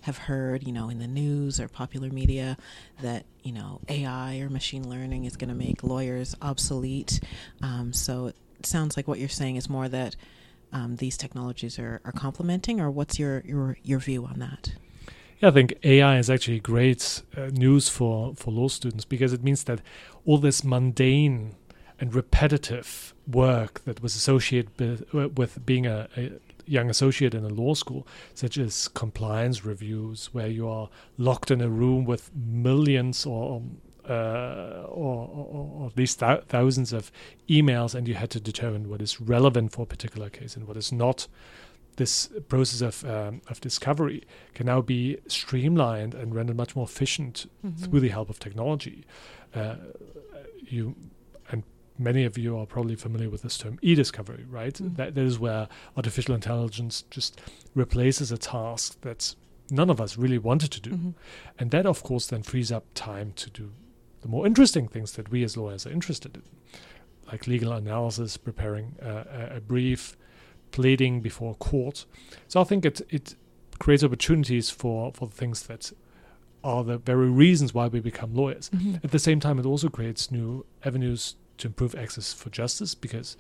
have 0.03 0.19
heard, 0.19 0.67
you 0.67 0.73
know, 0.73 0.91
in 0.91 0.99
the 0.99 1.07
news 1.07 1.61
or 1.61 1.69
popular 1.69 2.11
media 2.11 2.59
that 3.01 3.25
you 3.43 3.53
know 3.53 3.81
AI 3.89 4.39
or 4.41 4.51
machine 4.51 4.89
learning 4.89 5.25
is 5.25 5.37
going 5.37 5.49
to 5.49 5.55
make 5.55 5.83
lawyers 5.83 6.37
obsolete. 6.43 7.21
Um, 7.63 7.93
so 7.95 8.27
it 8.27 8.37
sounds 8.67 8.97
like 8.97 9.09
what 9.09 9.19
you're 9.19 9.29
saying 9.31 9.57
is 9.57 9.69
more 9.71 9.89
that 9.89 10.15
um, 10.73 10.97
these 10.97 11.17
technologies 11.17 11.79
are, 11.79 12.03
are 12.05 12.13
complementing, 12.13 12.81
or 12.81 12.91
what's 12.91 13.19
your, 13.19 13.43
your 13.47 13.79
your 13.83 13.99
view 13.99 14.27
on 14.27 14.41
that? 14.41 14.73
Yeah, 15.41 15.49
I 15.49 15.53
think 15.53 15.75
AI 15.85 16.19
is 16.19 16.29
actually 16.29 16.59
great 16.59 17.23
uh, 17.37 17.47
news 17.53 17.89
for, 17.89 18.35
for 18.35 18.51
law 18.51 18.67
students 18.67 19.05
because 19.05 19.33
it 19.33 19.45
means 19.45 19.65
that 19.65 19.81
all 20.27 20.39
this 20.39 20.65
mundane 20.65 21.55
and 22.01 22.13
repetitive 22.13 23.15
work 23.27 23.85
that 23.85 24.03
was 24.03 24.17
associated 24.17 24.71
with, 24.79 25.15
uh, 25.15 25.29
with 25.29 25.65
being 25.65 25.87
a, 25.87 26.09
a 26.17 26.33
young 26.67 26.91
associate 26.91 27.35
in 27.35 27.45
a 27.45 27.49
law 27.49 27.75
school, 27.75 28.05
such 28.35 28.59
as 28.59 28.89
compliance 28.89 29.65
reviews, 29.65 30.31
where 30.33 30.49
you 30.49 30.69
are 30.69 30.89
locked 31.19 31.53
in 31.53 31.61
a 31.61 31.69
room 31.69 32.05
with 32.05 32.31
millions 32.35 33.25
or 33.25 33.63
uh, 34.09 34.87
or, 34.89 35.29
or, 35.29 35.71
or 35.75 35.87
at 35.87 35.97
least 35.99 36.19
thou- 36.19 36.41
thousands 36.49 36.95
of 36.95 37.13
emails, 37.47 37.95
and 37.95 38.09
you 38.09 38.15
had 38.15 38.31
to 38.31 38.41
determine 38.41 38.89
what 38.89 39.03
is 39.03 39.21
relevant 39.21 39.71
for 39.71 39.83
a 39.83 39.87
particular 39.87 40.31
case 40.31 40.57
and 40.57 40.67
what 40.67 40.79
is 40.79 40.91
not 40.91 41.29
this 41.99 42.29
process 42.49 42.81
of 42.81 43.05
um, 43.15 43.35
of 43.53 43.61
discovery 43.61 44.21
can 44.55 44.67
now 44.67 44.81
be 44.81 45.19
streamlined 45.29 46.15
and 46.15 46.35
rendered 46.35 46.57
much 46.57 46.75
more 46.77 46.87
efficient 46.87 47.47
through 47.83 48.01
the 48.01 48.09
help 48.17 48.29
of 48.31 48.39
technology. 48.39 48.99
Uh, 49.55 49.77
you 50.75 50.95
and 51.51 51.63
many 51.99 52.25
of 52.25 52.37
you 52.39 52.57
are 52.59 52.67
probably 52.67 52.97
familiar 52.97 53.31
with 53.31 53.43
this 53.43 53.59
term 53.59 53.79
e-discovery, 53.83 54.45
right? 54.49 54.75
Mm. 54.75 54.97
That, 54.97 55.15
that 55.15 55.25
is 55.25 55.39
where 55.39 55.69
artificial 55.97 56.35
intelligence 56.35 57.05
just 57.11 57.41
replaces 57.75 58.31
a 58.33 58.39
task 58.39 59.01
that 59.01 59.35
none 59.71 59.91
of 59.91 60.01
us 60.01 60.17
really 60.17 60.39
wanted 60.39 60.71
to 60.73 60.81
do, 60.81 60.91
Mhm. 60.91 61.15
and 61.59 61.71
that 61.73 61.87
of 61.87 62.03
course 62.03 62.27
then 62.29 62.43
frees 62.43 62.71
up 62.73 62.85
time 62.95 63.33
to 63.37 63.51
do 63.51 63.71
the 64.23 64.29
more 64.29 64.47
interesting 64.47 64.89
things 64.89 65.13
that 65.13 65.31
we 65.31 65.45
as 65.45 65.57
lawyers 65.57 65.87
are 65.87 65.93
interested 65.93 66.37
in, 66.37 66.43
like 67.31 67.47
legal 67.47 67.73
analysis, 67.73 68.37
preparing 68.37 68.97
uh, 69.03 69.25
a, 69.53 69.57
a 69.57 69.61
brief, 69.61 70.17
pleading 70.71 71.21
before 71.21 71.55
court. 71.57 72.05
So 72.49 72.61
I 72.61 72.65
think 72.65 72.85
it 72.85 73.01
it 73.11 73.35
creates 73.79 74.05
opportunities 74.05 74.71
for 74.71 75.13
for 75.13 75.29
things 75.29 75.63
that 75.67 75.93
are 76.65 76.83
the 76.83 76.99
very 76.99 77.31
reasons 77.31 77.73
why 77.73 77.87
we 77.87 78.01
become 78.01 78.35
lawyers. 78.35 78.69
Mhm. 78.71 79.03
At 79.05 79.11
the 79.13 79.19
same 79.19 79.39
time, 79.41 79.59
it 79.59 79.67
also 79.67 79.89
creates 79.89 80.31
new 80.31 80.67
avenues 80.85 81.37
to 81.59 81.69
improve 81.69 81.95
access 81.95 82.33
for 82.33 82.51
justice 82.51 82.95
because 82.95 83.37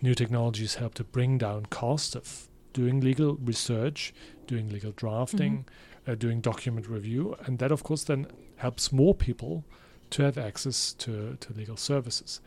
new 0.00 0.14
technologies 0.14 0.76
help 0.76 0.94
to 0.94 1.04
bring 1.04 1.38
down 1.38 1.66
cost 1.66 2.16
of 2.16 2.48
doing 2.72 3.00
legal 3.00 3.36
research, 3.36 4.12
doing 4.46 4.68
legal 4.70 4.92
drafting, 4.92 5.64
uh, 6.06 6.14
doing 6.14 6.40
document 6.40 6.88
review, 6.88 7.36
and 7.46 7.58
that, 7.58 7.70
of 7.70 7.82
course, 7.82 8.04
then 8.04 8.26
helps 8.56 8.92
more 8.92 9.14
people 9.14 9.64
to 10.10 10.22
have 10.22 10.36
access 10.36 10.92
to, 10.94 11.36
to 11.40 11.52
legal 11.52 11.76
services. 11.76 12.40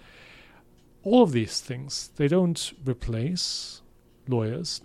All 1.04 1.24
of 1.24 1.32
these 1.32 1.60
things, 1.62 2.10
they 2.18 2.28
don't 2.28 2.74
replace 2.86 3.82
lawyers. 4.28 4.82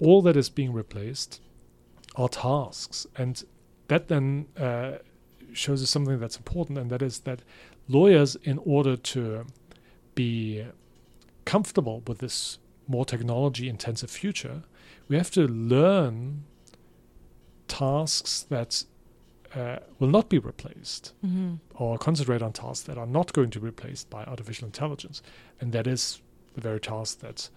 All 0.00 0.22
that 0.22 0.36
is 0.36 0.48
being 0.48 0.72
replaced 0.72 1.40
are 2.16 2.28
tasks. 2.28 3.06
And 3.16 3.42
that 3.88 4.08
then 4.08 4.46
uh, 4.58 4.98
shows 5.52 5.82
us 5.82 5.90
something 5.90 6.18
that's 6.18 6.36
important, 6.36 6.78
and 6.78 6.90
that 6.90 7.02
is 7.02 7.20
that 7.20 7.42
lawyers, 7.88 8.36
in 8.42 8.58
order 8.58 8.96
to 8.96 9.46
be 10.14 10.64
comfortable 11.44 12.02
with 12.06 12.18
this 12.18 12.58
more 12.88 13.04
technology 13.04 13.68
intensive 13.68 14.10
future, 14.10 14.62
we 15.08 15.16
have 15.16 15.30
to 15.30 15.46
learn 15.46 16.44
tasks 17.68 18.42
that 18.48 18.84
uh, 19.54 19.76
will 19.98 20.08
not 20.08 20.28
be 20.28 20.38
replaced 20.38 21.12
Mm-hmm. 21.24 21.54
or 21.74 21.98
concentrate 21.98 22.42
on 22.42 22.52
tasks 22.52 22.84
that 22.86 22.98
are 22.98 23.06
not 23.06 23.32
going 23.32 23.50
to 23.50 23.60
be 23.60 23.66
replaced 23.66 24.08
by 24.10 24.24
artificial 24.24 24.66
intelligence. 24.66 25.22
And 25.60 25.72
that 25.72 25.86
is 25.86 26.20
the 26.54 26.60
very 26.60 26.80
task 26.80 27.20
that, 27.20 27.48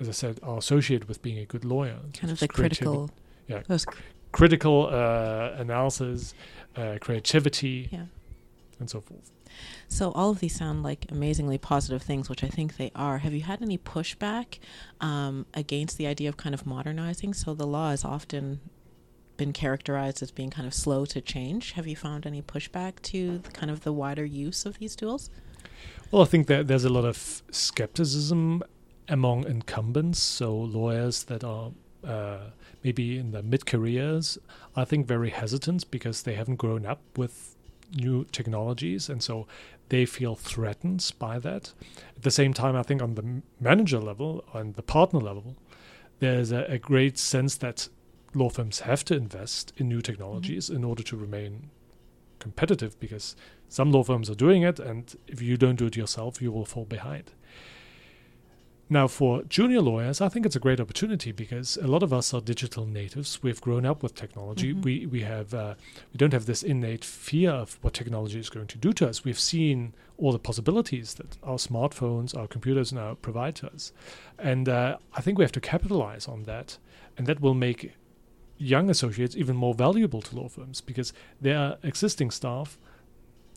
as 0.00 0.08
I 0.08 0.12
said, 0.12 0.40
are 0.42 0.58
associated 0.58 1.08
with 1.08 1.22
being 1.22 1.38
a 1.38 1.44
good 1.44 1.64
lawyer. 1.64 1.98
Kind 2.14 2.32
of 2.32 2.40
the 2.40 2.48
critical. 2.48 3.10
Yeah. 3.48 3.62
Those, 3.68 3.84
cr- 3.84 3.98
critical 4.32 4.88
uh, 4.90 5.52
analysis, 5.56 6.34
uh, 6.76 6.98
creativity, 7.00 7.88
Yeah. 7.92 8.06
and 8.80 8.88
so 8.88 9.00
forth. 9.00 9.30
so 9.88 10.10
all 10.12 10.30
of 10.30 10.40
these 10.40 10.54
sound 10.56 10.82
like 10.82 11.06
amazingly 11.10 11.58
positive 11.58 12.02
things, 12.02 12.28
which 12.30 12.42
I 12.42 12.48
think 12.48 12.76
they 12.78 12.90
are. 12.94 13.18
Have 13.18 13.34
you 13.34 13.42
had 13.42 13.60
any 13.62 13.76
pushback 13.78 14.58
um, 15.00 15.44
against 15.54 15.98
the 15.98 16.06
idea 16.06 16.28
of 16.30 16.36
kind 16.36 16.54
of 16.54 16.64
modernizing? 16.66 17.34
So 17.34 17.52
the 17.54 17.66
law 17.66 17.90
has 17.90 18.04
often 18.04 18.60
been 19.36 19.52
characterized 19.52 20.22
as 20.22 20.30
being 20.30 20.50
kind 20.50 20.66
of 20.66 20.72
slow 20.74 21.04
to 21.06 21.20
change. 21.20 21.72
Have 21.72 21.86
you 21.86 21.96
found 21.96 22.26
any 22.26 22.40
pushback 22.42 23.00
to 23.02 23.38
the, 23.38 23.50
kind 23.50 23.70
of 23.70 23.80
the 23.82 23.92
wider 23.92 24.24
use 24.24 24.64
of 24.64 24.78
these 24.78 24.96
tools? 24.96 25.28
Well, 26.10 26.22
I 26.22 26.26
think 26.26 26.46
that 26.46 26.68
there's 26.68 26.84
a 26.84 26.90
lot 26.90 27.04
of 27.04 27.42
skepticism 27.50 28.62
among 29.12 29.46
incumbents, 29.46 30.18
so 30.18 30.56
lawyers 30.56 31.24
that 31.24 31.44
are 31.44 31.70
uh, 32.02 32.38
maybe 32.82 33.18
in 33.18 33.30
their 33.30 33.42
mid 33.42 33.66
careers, 33.66 34.38
I 34.74 34.84
think 34.86 35.06
very 35.06 35.30
hesitant 35.30 35.90
because 35.90 36.22
they 36.22 36.34
haven't 36.34 36.56
grown 36.56 36.86
up 36.86 37.00
with 37.16 37.54
new 37.94 38.24
technologies, 38.24 39.10
and 39.10 39.22
so 39.22 39.46
they 39.90 40.06
feel 40.06 40.34
threatened 40.34 41.12
by 41.18 41.38
that. 41.40 41.74
At 42.16 42.22
the 42.22 42.30
same 42.30 42.54
time, 42.54 42.74
I 42.74 42.82
think 42.82 43.02
on 43.02 43.14
the 43.14 43.42
manager 43.60 44.00
level 44.00 44.44
and 44.54 44.74
the 44.74 44.82
partner 44.82 45.20
level, 45.20 45.56
there's 46.18 46.50
a, 46.50 46.64
a 46.64 46.78
great 46.78 47.18
sense 47.18 47.56
that 47.56 47.88
law 48.34 48.48
firms 48.48 48.80
have 48.80 49.04
to 49.04 49.14
invest 49.14 49.74
in 49.76 49.88
new 49.88 50.00
technologies 50.00 50.70
in 50.70 50.84
order 50.84 51.02
to 51.02 51.16
remain 51.18 51.68
competitive 52.38 52.98
because 52.98 53.36
some 53.68 53.92
law 53.92 54.02
firms 54.02 54.30
are 54.30 54.34
doing 54.34 54.62
it, 54.62 54.80
and 54.80 55.16
if 55.26 55.42
you 55.42 55.58
don't 55.58 55.76
do 55.76 55.86
it 55.86 55.96
yourself, 55.96 56.40
you 56.40 56.50
will 56.50 56.64
fall 56.64 56.86
behind. 56.86 57.32
Now, 58.92 59.08
for 59.08 59.42
junior 59.44 59.80
lawyers, 59.80 60.20
I 60.20 60.28
think 60.28 60.44
it's 60.44 60.54
a 60.54 60.60
great 60.60 60.78
opportunity 60.78 61.32
because 61.32 61.78
a 61.78 61.86
lot 61.86 62.02
of 62.02 62.12
us 62.12 62.34
are 62.34 62.42
digital 62.42 62.84
natives. 62.84 63.42
We've 63.42 63.58
grown 63.58 63.86
up 63.86 64.02
with 64.02 64.14
technology. 64.14 64.74
Mhm. 64.74 64.82
We 64.84 65.06
we 65.06 65.20
have 65.22 65.54
uh, 65.54 65.76
we 66.12 66.18
don't 66.18 66.34
have 66.34 66.44
this 66.44 66.62
innate 66.62 67.02
fear 67.02 67.52
of 67.52 67.78
what 67.80 67.94
technology 67.94 68.38
is 68.38 68.50
going 68.50 68.66
to 68.66 68.76
do 68.76 68.92
to 68.92 69.08
us. 69.08 69.24
We've 69.24 69.40
seen 69.40 69.94
all 70.18 70.30
the 70.30 70.38
possibilities 70.38 71.14
that 71.14 71.38
our 71.42 71.56
smartphones, 71.56 72.36
our 72.36 72.46
computers 72.46 72.92
now 72.92 73.14
provide 73.14 73.54
to 73.60 73.68
us, 73.72 73.92
and 74.38 74.68
uh, 74.68 74.98
I 75.14 75.22
think 75.22 75.38
we 75.38 75.44
have 75.44 75.52
to 75.52 75.60
capitalize 75.74 76.28
on 76.28 76.42
that, 76.42 76.76
and 77.16 77.26
that 77.26 77.40
will 77.40 77.54
make 77.54 77.92
young 78.58 78.90
associates 78.90 79.34
even 79.36 79.56
more 79.56 79.72
valuable 79.72 80.20
to 80.20 80.36
law 80.36 80.48
firms 80.48 80.82
because 80.82 81.14
their 81.40 81.78
existing 81.82 82.30
staff 82.30 82.78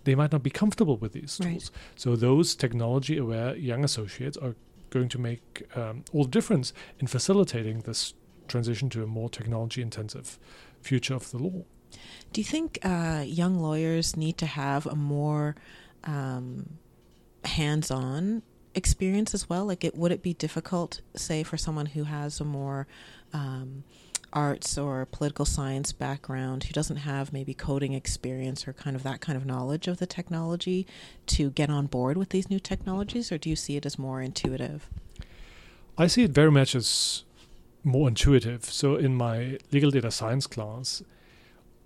they 0.05 0.15
might 0.15 0.31
not 0.31 0.43
be 0.43 0.51
comfortable 0.51 0.95
with 0.97 1.11
these 1.11 1.37
Right. 1.41 1.49
tools. 1.49 1.71
So 1.95 2.15
those 2.15 2.55
technology 2.55 3.17
aware 3.17 3.53
young 3.57 3.83
associates 3.83 4.37
are 4.37 4.55
going 4.95 5.09
to 5.09 5.19
make 5.19 5.45
um, 5.75 6.03
all 6.13 6.23
the 6.23 6.29
difference 6.39 6.73
in 6.99 7.07
facilitating 7.07 7.81
this 7.81 8.13
transition 8.47 8.89
to 8.89 9.03
a 9.03 9.07
more 9.07 9.29
technology 9.29 9.81
intensive 9.81 10.39
future 10.81 11.15
of 11.15 11.29
the 11.31 11.37
law. 11.37 11.63
Do 12.31 12.41
you 12.41 12.45
think 12.45 12.79
uh, 12.83 13.23
young 13.25 13.55
lawyers 13.59 14.15
need 14.15 14.37
to 14.37 14.45
have 14.45 14.85
a 14.85 14.95
more 14.95 15.55
um, 16.05 16.77
hands-on 17.43 18.41
experience 18.73 19.33
as 19.33 19.49
well? 19.49 19.65
Like, 19.65 19.83
it 19.83 19.95
would 19.95 20.11
it 20.11 20.21
be 20.21 20.33
difficult, 20.33 21.01
say, 21.15 21.43
for 21.43 21.57
someone 21.57 21.87
who 21.87 22.03
has 22.03 22.39
a 22.39 22.45
more 22.45 22.87
um, 23.33 23.83
arts 24.35 24.77
or 24.77 25.05
political 25.05 25.45
science 25.45 25.93
background, 25.93 26.65
who 26.65 26.73
doesn't 26.73 26.97
have 26.97 27.31
maybe 27.31 27.53
coding 27.53 27.93
experience 27.93 28.67
or 28.67 28.73
kind 28.73 28.95
of 28.95 29.03
that 29.03 29.21
kind 29.21 29.37
of 29.37 29.45
knowledge 29.45 29.87
of 29.87 29.97
the 29.97 30.05
technology, 30.05 30.85
to 31.25 31.49
get 31.51 31.69
on 31.69 31.85
board 31.85 32.17
with 32.17 32.29
these 32.29 32.49
new 32.49 32.59
technologies, 32.59 33.31
or 33.31 33.37
do 33.37 33.49
you 33.49 33.55
see 33.55 33.77
it 33.77 33.85
as 33.85 33.97
more 33.97 34.21
intuitive? 34.21 34.89
I 35.97 36.07
see 36.07 36.23
it 36.23 36.31
very 36.31 36.51
much 36.51 36.75
as 36.75 37.23
more 37.83 38.07
intuitive. 38.09 38.65
So 38.65 38.95
in 38.95 39.15
my 39.15 39.57
legal 39.71 39.91
data 39.91 40.11
science 40.11 40.45
class, 40.45 41.01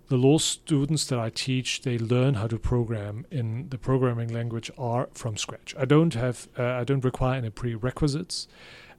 the 0.07 0.17
law 0.17 0.39
students 0.39 1.05
that 1.05 1.19
I 1.19 1.29
teach, 1.29 1.83
they 1.83 1.99
learn 1.99 2.33
how 2.33 2.47
to 2.47 2.57
program 2.57 3.27
in 3.29 3.69
the 3.69 3.77
programming 3.77 4.33
language 4.33 4.71
R 4.75 5.07
from 5.13 5.37
scratch. 5.37 5.75
I 5.77 5.85
don't 5.85 6.15
have, 6.15 6.47
uh, 6.57 6.63
I 6.63 6.83
don't 6.83 7.05
require 7.05 7.37
any 7.37 7.51
prerequisites, 7.51 8.47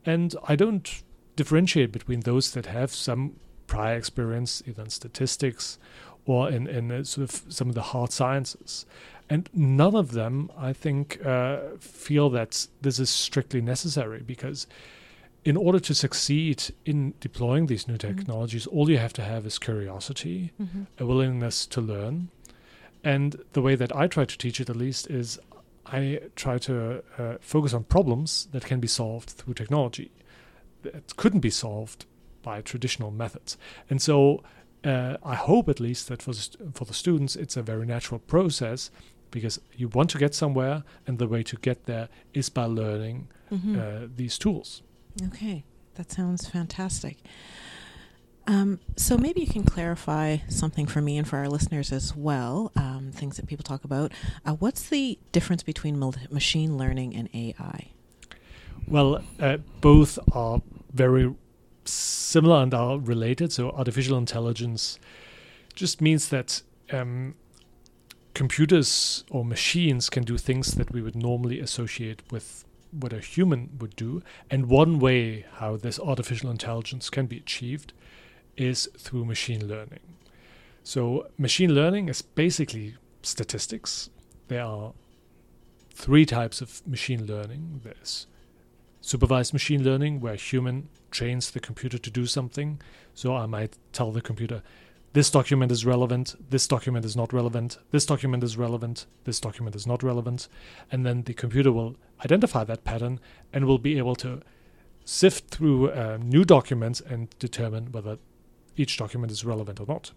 and 0.07 0.37
I 0.47 0.54
don't 0.54 1.02
differentiate 1.37 1.93
between 1.93 2.21
those 2.21 2.51
that 2.53 2.67
have 2.67 2.93
some 2.93 3.37
prior 3.67 3.97
experience, 3.97 4.63
either 4.67 4.83
in 4.83 4.91
statistics 4.91 5.79
or 6.27 6.51
in 6.51 6.67
in 6.67 6.91
uh, 6.93 7.05
sort 7.05 7.29
of 7.31 7.43
some 7.53 7.69
of 7.69 7.75
the 7.75 7.83
hard 7.83 8.13
sciences. 8.13 8.87
And 9.29 9.49
none 9.55 9.95
of 9.95 10.11
them, 10.11 10.51
I 10.59 10.73
think, 10.73 11.25
uh, 11.25 11.59
feel 11.79 12.31
that 12.31 12.67
this 12.83 12.99
is 12.99 13.09
strictly 13.11 13.61
necessary 13.61 14.23
because 14.27 14.67
in 15.45 15.57
order 15.57 15.79
to 15.81 15.95
succeed 15.95 16.65
in 16.85 17.15
deploying 17.21 17.67
these 17.67 17.87
new 17.89 17.97
technologies, 17.97 18.67
all 18.67 18.91
you 18.91 18.99
have 18.99 19.13
to 19.15 19.23
have 19.23 19.47
is 19.47 19.59
curiosity, 19.59 20.51
Mm-hmm. 20.61 20.83
a 20.99 21.07
willingness 21.07 21.65
to 21.67 21.81
learn. 21.81 22.29
And 23.05 23.37
the 23.53 23.63
way 23.63 23.77
that 23.77 23.95
I 23.97 24.09
try 24.09 24.25
to 24.27 24.37
teach 24.37 24.61
it, 24.61 24.69
at 24.69 24.77
least, 24.77 25.09
is 25.09 25.39
I 25.87 26.21
try 26.37 26.59
to 26.59 27.03
uh, 27.17 27.37
focus 27.41 27.73
on 27.73 27.85
problems 27.85 28.49
that 28.53 28.65
can 28.67 28.81
be 28.81 28.89
solved 28.89 29.31
through 29.31 29.55
technology 29.55 30.11
that 30.83 31.17
couldn't 31.17 31.41
be 31.41 31.51
solved 31.51 32.07
by 32.43 32.61
traditional 32.63 33.11
methods. 33.11 33.57
And 33.89 34.01
so 34.01 34.43
uh, 34.85 35.17
I 35.23 35.35
hope, 35.35 35.69
at 35.69 35.79
least, 35.81 36.09
that 36.09 36.23
for 36.23 36.33
the, 36.33 36.41
st- 36.41 36.75
for 36.77 36.85
the 36.87 36.95
students, 36.95 37.37
it's 37.37 37.57
a 37.57 37.63
very 37.63 37.87
natural 37.87 38.19
process 38.21 38.91
because 39.31 39.61
you 39.77 39.89
want 39.89 40.11
to 40.11 40.19
get 40.19 40.35
somewhere, 40.35 40.83
and 41.07 41.19
the 41.19 41.29
way 41.29 41.43
to 41.45 41.57
get 41.57 41.85
there 41.87 42.09
is 42.35 42.49
by 42.49 42.65
learning 42.65 43.29
Mm-hmm. 43.53 43.81
uh, 43.81 44.07
these 44.15 44.39
tools. 44.39 44.81
Okay, 45.27 45.65
that 45.97 46.13
sounds 46.13 46.49
fantastic. 46.49 47.17
Um, 48.47 48.79
so 48.97 49.19
maybe 49.19 49.41
you 49.41 49.47
can 49.49 49.65
clarify 49.65 50.39
something 50.49 50.87
for 50.87 51.01
me 51.01 51.19
and 51.19 51.27
for 51.27 51.37
our 51.39 51.49
listeners 51.49 51.93
as 51.93 52.15
well. 52.17 52.71
Um, 52.77 53.11
things 53.13 53.37
that 53.37 53.47
people 53.49 53.65
talk 53.65 53.83
about. 53.85 54.13
Uh, 54.47 54.53
what's 54.53 54.89
the 54.89 55.19
difference 55.33 55.63
between 55.65 55.99
machine 56.31 56.77
learning 56.79 57.15
and 57.17 57.29
AI? 57.35 57.91
Well, 58.90 59.23
uh, 59.38 59.59
both 59.80 60.18
are 60.32 60.61
very 60.92 61.32
similar 61.85 62.64
and 62.64 62.75
are 62.75 62.99
related. 62.99 63.52
So, 63.52 63.70
artificial 63.70 64.18
intelligence 64.18 64.99
just 65.76 66.00
means 66.00 66.28
that 66.30 66.62
um, 66.90 67.37
computers 68.35 69.23
or 69.30 69.44
machines 69.44 70.11
can 70.11 70.25
do 70.25 70.37
things 70.37 70.73
that 70.75 70.90
we 70.90 71.02
would 71.02 71.14
normally 71.14 71.61
associate 71.61 72.23
with 72.32 72.64
what 72.90 73.12
a 73.12 73.20
human 73.20 73.70
would 73.78 73.94
do. 73.94 74.25
And 74.50 74.66
one 74.66 74.99
way 74.99 75.47
how 75.59 75.76
this 75.76 76.00
artificial 76.00 76.50
intelligence 76.50 77.11
can 77.11 77.26
be 77.26 77.37
achieved 77.37 77.92
is 78.56 78.88
through 78.99 79.25
machine 79.25 79.68
learning. 79.68 80.00
So, 80.82 81.28
machine 81.38 81.73
learning 81.73 82.09
is 82.09 82.23
basically 82.23 82.97
statistics. 83.23 84.11
There 84.49 84.64
are 84.64 84.94
three 85.94 86.26
types 86.26 86.61
of 86.61 86.85
machine 86.88 87.25
learning 87.26 87.82
there's 87.85 88.26
supervised 89.00 89.52
machine 89.52 89.83
learning, 89.83 90.21
where 90.21 90.35
a 90.35 90.37
human 90.37 90.88
trains 91.11 91.50
the 91.50 91.61
computer 91.61 91.99
to 91.99 92.11
do 92.11 92.26
something. 92.26 92.80
So, 93.14 93.37
I 93.37 93.47
might 93.47 93.76
tell 93.92 94.12
the 94.12 94.21
computer, 94.21 94.62
this 95.12 95.30
document 95.30 95.73
is 95.73 95.85
relevant, 95.85 96.37
this 96.50 96.69
document 96.69 97.04
is 97.04 97.16
not 97.16 97.33
relevant, 97.33 97.78
this 97.90 98.07
document 98.07 98.45
is 98.45 98.57
relevant, 98.57 99.07
this 99.25 99.40
document 99.40 99.75
is 99.75 99.85
not 99.85 100.04
relevant. 100.04 100.47
And 100.92 101.04
then 101.04 101.23
the 101.23 101.35
computer 101.35 101.73
will 101.73 101.97
identify 102.25 102.62
that 102.64 102.85
pattern 102.85 103.19
and 103.52 103.64
will 103.64 103.78
be 103.78 103.99
able 103.99 104.14
to 104.16 104.40
sift 105.04 105.49
through 105.50 105.90
uh, 105.90 106.19
new 106.23 106.45
documents 106.45 107.00
and 107.00 107.28
determine 107.40 107.90
whether 107.90 108.19
each 108.76 108.97
document 108.97 109.33
is 109.33 109.45
relevant 109.45 109.80
or 109.80 109.87
not. 109.87 110.12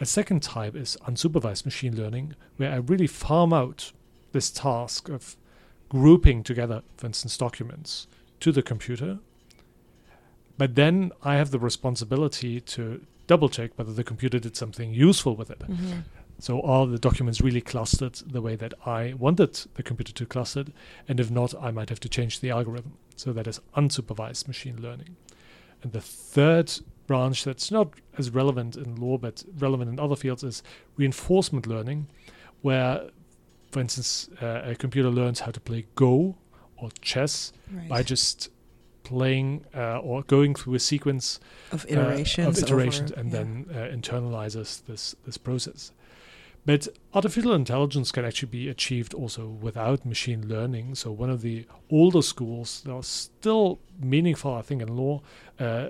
A 0.00 0.06
second 0.06 0.42
type 0.42 0.74
is 0.74 0.96
unsupervised 1.06 1.64
machine 1.64 1.96
learning, 1.96 2.34
where 2.56 2.72
I 2.72 2.76
really 2.76 3.06
farm 3.06 3.52
out 3.52 3.92
this 4.32 4.50
task 4.50 5.08
of 5.08 5.36
grouping 5.88 6.42
together, 6.42 6.82
for 6.96 7.06
instance, 7.06 7.36
documents 7.36 8.06
to 8.40 8.52
the 8.52 8.62
computer. 8.62 9.18
But 10.56 10.74
then 10.74 11.12
I 11.22 11.36
have 11.36 11.50
the 11.50 11.58
responsibility 11.58 12.60
to 12.60 13.00
double 13.26 13.48
check 13.48 13.72
whether 13.76 13.92
the 13.92 14.04
computer 14.04 14.38
did 14.38 14.56
something 14.56 14.92
useful 14.92 15.34
with 15.36 15.50
it. 15.50 15.60
Mm-hmm. 15.60 16.00
So 16.38 16.60
are 16.62 16.86
the 16.86 16.98
documents 16.98 17.40
really 17.40 17.60
clustered 17.60 18.14
the 18.26 18.42
way 18.42 18.56
that 18.56 18.74
I 18.84 19.14
wanted 19.14 19.54
the 19.74 19.82
computer 19.82 20.12
to 20.12 20.26
cluster 20.26 20.60
it? 20.60 20.68
And 21.08 21.20
if 21.20 21.30
not, 21.30 21.54
I 21.60 21.70
might 21.70 21.88
have 21.88 22.00
to 22.00 22.08
change 22.08 22.40
the 22.40 22.50
algorithm. 22.50 22.94
So 23.16 23.32
that 23.32 23.46
is 23.46 23.60
unsupervised 23.76 24.48
machine 24.48 24.80
learning. 24.82 25.16
And 25.82 25.92
the 25.92 26.00
third 26.00 26.72
branch 27.06 27.44
that's 27.44 27.70
not 27.70 27.92
as 28.18 28.30
relevant 28.30 28.76
in 28.76 28.96
law 28.96 29.18
but 29.18 29.44
relevant 29.58 29.90
in 29.90 30.00
other 30.00 30.16
fields 30.16 30.42
is 30.42 30.62
reinforcement 30.96 31.66
learning, 31.66 32.08
where, 32.62 33.10
for 33.74 33.80
instance, 33.80 34.28
uh, 34.40 34.70
a 34.72 34.74
computer 34.76 35.10
learns 35.10 35.40
how 35.40 35.50
to 35.50 35.60
play 35.60 35.86
Go 35.96 36.36
or 36.80 36.90
chess 37.00 37.52
Right. 37.72 37.88
by 37.88 38.02
just 38.04 38.50
playing 39.02 39.64
uh, 39.74 39.98
or 39.98 40.22
going 40.22 40.54
through 40.54 40.74
a 40.76 40.78
sequence 40.78 41.40
Of 41.72 41.84
uh, 41.84 41.88
iterations. 41.92 42.48
of 42.58 42.64
iterations 42.64 43.10
over- 43.12 43.20
and 43.20 43.28
yeah. 43.32 43.36
then 43.38 43.66
uh, 43.70 43.96
internalizes 43.98 44.84
this 44.86 45.16
this 45.26 45.36
process. 45.38 45.92
But 46.66 46.88
artificial 47.12 47.52
intelligence 47.52 48.10
can 48.12 48.24
actually 48.24 48.48
be 48.60 48.68
achieved 48.70 49.12
also 49.12 49.42
without 49.66 50.06
machine 50.06 50.42
learning. 50.48 50.94
So 50.94 51.12
one 51.12 51.28
of 51.34 51.40
the 51.42 51.66
older 51.90 52.22
schools 52.22 52.80
that 52.84 52.92
are 52.92 53.02
still 53.02 53.80
meaningful, 54.00 54.54
I 54.54 54.62
think, 54.62 54.80
in 54.80 54.88
law, 54.96 55.20
uh, 55.60 55.88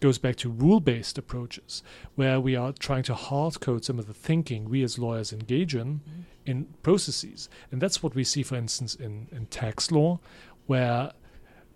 goes 0.00 0.18
back 0.18 0.36
to 0.36 0.48
rule-based 0.64 1.18
approaches, 1.18 1.82
where 2.14 2.38
we 2.40 2.54
are 2.62 2.72
trying 2.72 3.04
to 3.04 3.14
hard 3.14 3.54
code 3.60 3.84
some 3.84 3.98
of 3.98 4.06
the 4.06 4.14
thinking 4.28 4.68
we 4.70 4.84
as 4.84 4.96
lawyers 4.98 5.32
engage 5.32 5.74
in 5.74 5.88
Mhm. 6.00 6.21
In 6.46 6.66
processes. 6.82 7.48
And 7.70 7.80
that's 7.80 8.02
what 8.02 8.14
we 8.14 8.24
see, 8.24 8.42
for 8.42 8.56
instance, 8.56 8.94
in, 8.94 9.28
in 9.32 9.46
tax 9.46 9.90
law, 9.90 10.18
where 10.66 11.12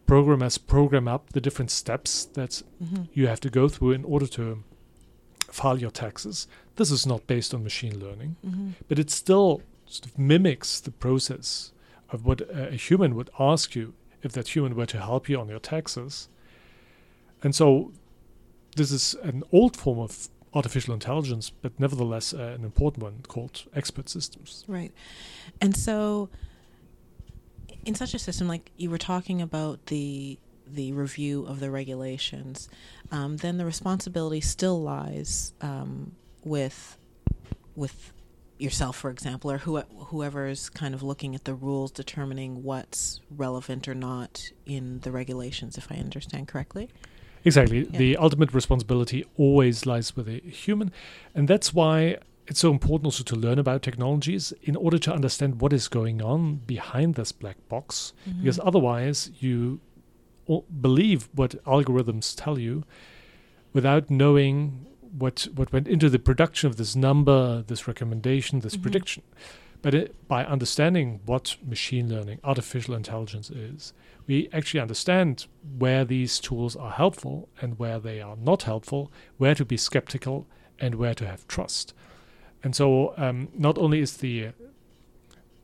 programmers 0.07 0.59
program 0.59 1.09
up 1.09 1.31
the 1.33 1.41
different 1.41 1.71
steps 1.71 2.25
that 2.35 2.63
Mhm. 2.83 3.09
you 3.13 3.27
have 3.27 3.41
to 3.41 3.51
go 3.51 3.69
through 3.69 3.93
in 3.93 4.05
order 4.05 4.27
to 4.29 4.63
file 5.51 5.79
your 5.81 5.91
taxes. 5.91 6.47
This 6.77 6.91
is 6.91 7.07
not 7.07 7.27
based 7.27 7.55
on 7.55 7.63
machine 7.63 7.99
learning, 7.99 8.37
Mhm. 8.47 8.73
but 8.89 8.99
it 8.99 9.11
still 9.11 9.63
sort 9.87 10.07
of 10.07 10.19
mimics 10.19 10.81
the 10.81 10.91
process 10.91 11.73
of 12.11 12.25
what 12.25 12.41
a 12.41 12.69
a 12.75 12.77
human 12.77 13.15
would 13.15 13.31
ask 13.39 13.75
you 13.77 13.95
if 14.23 14.33
that 14.33 14.49
human 14.57 14.75
were 14.75 14.87
to 14.87 14.99
help 15.01 15.29
you 15.29 15.39
on 15.41 15.49
your 15.49 15.61
taxes. 15.61 16.29
And 17.43 17.55
so 17.55 17.93
this 18.77 18.91
is 18.91 19.15
an 19.23 19.43
old 19.53 19.77
form 19.77 19.99
of 19.99 20.29
artificial 20.57 20.95
intelligence, 20.95 21.51
but 21.51 21.79
nevertheless 21.79 22.33
uh, 22.33 22.55
an 22.59 22.65
important 22.65 23.03
one 23.03 23.23
called 23.29 23.65
expert 23.75 24.09
systems. 24.09 24.65
Right. 24.67 24.93
And 25.61 25.77
so 25.77 26.31
in 27.85 27.95
such 27.95 28.15
a 28.15 28.19
system 28.19 28.49
like 28.49 28.71
you 28.77 28.91
were 28.91 28.99
talking 28.99 29.41
about 29.43 29.87
the 29.87 30.39
the 30.69 30.91
review 30.93 31.47
of 31.47 31.61
the 31.61 31.71
regulations, 31.71 32.69
um, 33.13 33.37
then 33.37 33.57
the 33.57 33.65
responsibility 33.65 34.41
still 34.41 34.83
lies 34.83 35.53
um, 35.61 36.17
with 36.43 36.99
with 37.77 38.13
yourself, 38.59 38.97
for 38.97 39.11
example, 39.11 39.51
or 39.51 39.59
who, 39.59 39.79
whoever 40.09 40.47
is 40.47 40.71
kind 40.71 40.95
of 40.95 41.03
looking 41.03 41.35
at 41.35 41.45
the 41.45 41.55
rules, 41.55 41.91
determining 41.91 42.63
what's 42.65 43.21
relevant 43.31 43.87
or 43.87 43.95
not 43.95 44.51
in 44.65 45.01
the 45.01 45.13
regulations. 45.13 45.77
If 45.77 45.93
I 45.93 45.97
understand 45.97 46.49
correctly. 46.49 46.89
Exactly. 47.47 47.87
Yeah. 47.91 47.99
The 47.99 48.17
ultimate 48.17 48.53
responsibility 48.53 49.25
always 49.37 49.87
lies 49.87 50.15
with 50.17 50.29
a 50.29 50.41
human. 50.41 50.93
And 51.35 51.49
that's 51.49 51.73
why 51.73 52.19
it's 52.49 52.61
so 52.61 52.71
important 52.71 53.07
also 53.07 53.25
to 53.25 53.37
learn 53.37 53.59
about 53.59 53.83
technologies 53.83 54.53
in 54.63 54.77
order 54.77 54.99
to 54.99 55.13
understand 55.13 55.61
what 55.61 55.73
is 55.73 55.89
going 55.89 56.21
on 56.23 56.57
behind 56.67 57.15
this 57.15 57.33
black 57.33 57.57
box. 57.69 58.13
Because 58.41 58.59
Mhm. 58.59 58.67
otherwise, 58.69 59.31
you 59.41 59.81
believe 60.81 61.29
what 61.35 61.53
algorithms 61.65 62.35
tell 62.37 62.59
you 62.59 62.85
without 63.73 64.11
knowing 64.11 64.87
what, 65.19 65.49
what 65.55 65.73
went 65.73 65.89
into 65.89 66.09
the 66.11 66.19
production 66.19 66.69
of 66.71 66.77
this 66.77 66.95
number, 66.95 67.63
this 67.67 67.89
recommendation, 67.89 68.61
this 68.61 68.77
Mhm. 68.77 68.83
prediction. 68.83 69.23
But 69.83 69.95
it, 69.95 70.29
by 70.29 70.45
understanding 70.45 71.21
what 71.27 71.57
machine 71.65 72.09
learning, 72.09 72.41
artificial 72.45 72.95
intelligence 72.95 73.51
is, 73.51 73.93
we 74.27 74.49
actually 74.53 74.81
understand 74.81 75.47
where 75.79 76.05
these 76.05 76.41
tools 76.41 76.77
are 76.77 76.91
helpful 76.91 77.49
and 77.61 77.79
where 77.79 77.99
they 77.99 78.21
are 78.21 78.37
not 78.37 78.65
helpful, 78.65 79.13
where 79.37 79.55
to 79.55 79.65
be 79.65 79.77
skeptical 79.77 80.47
and 80.79 80.97
where 80.97 81.15
to 81.15 81.27
have 81.27 81.47
trust. 81.49 81.95
And 82.63 82.75
so, 82.75 83.15
um, 83.17 83.49
not 83.55 83.79
only 83.79 84.01
is 84.01 84.17
the 84.19 84.49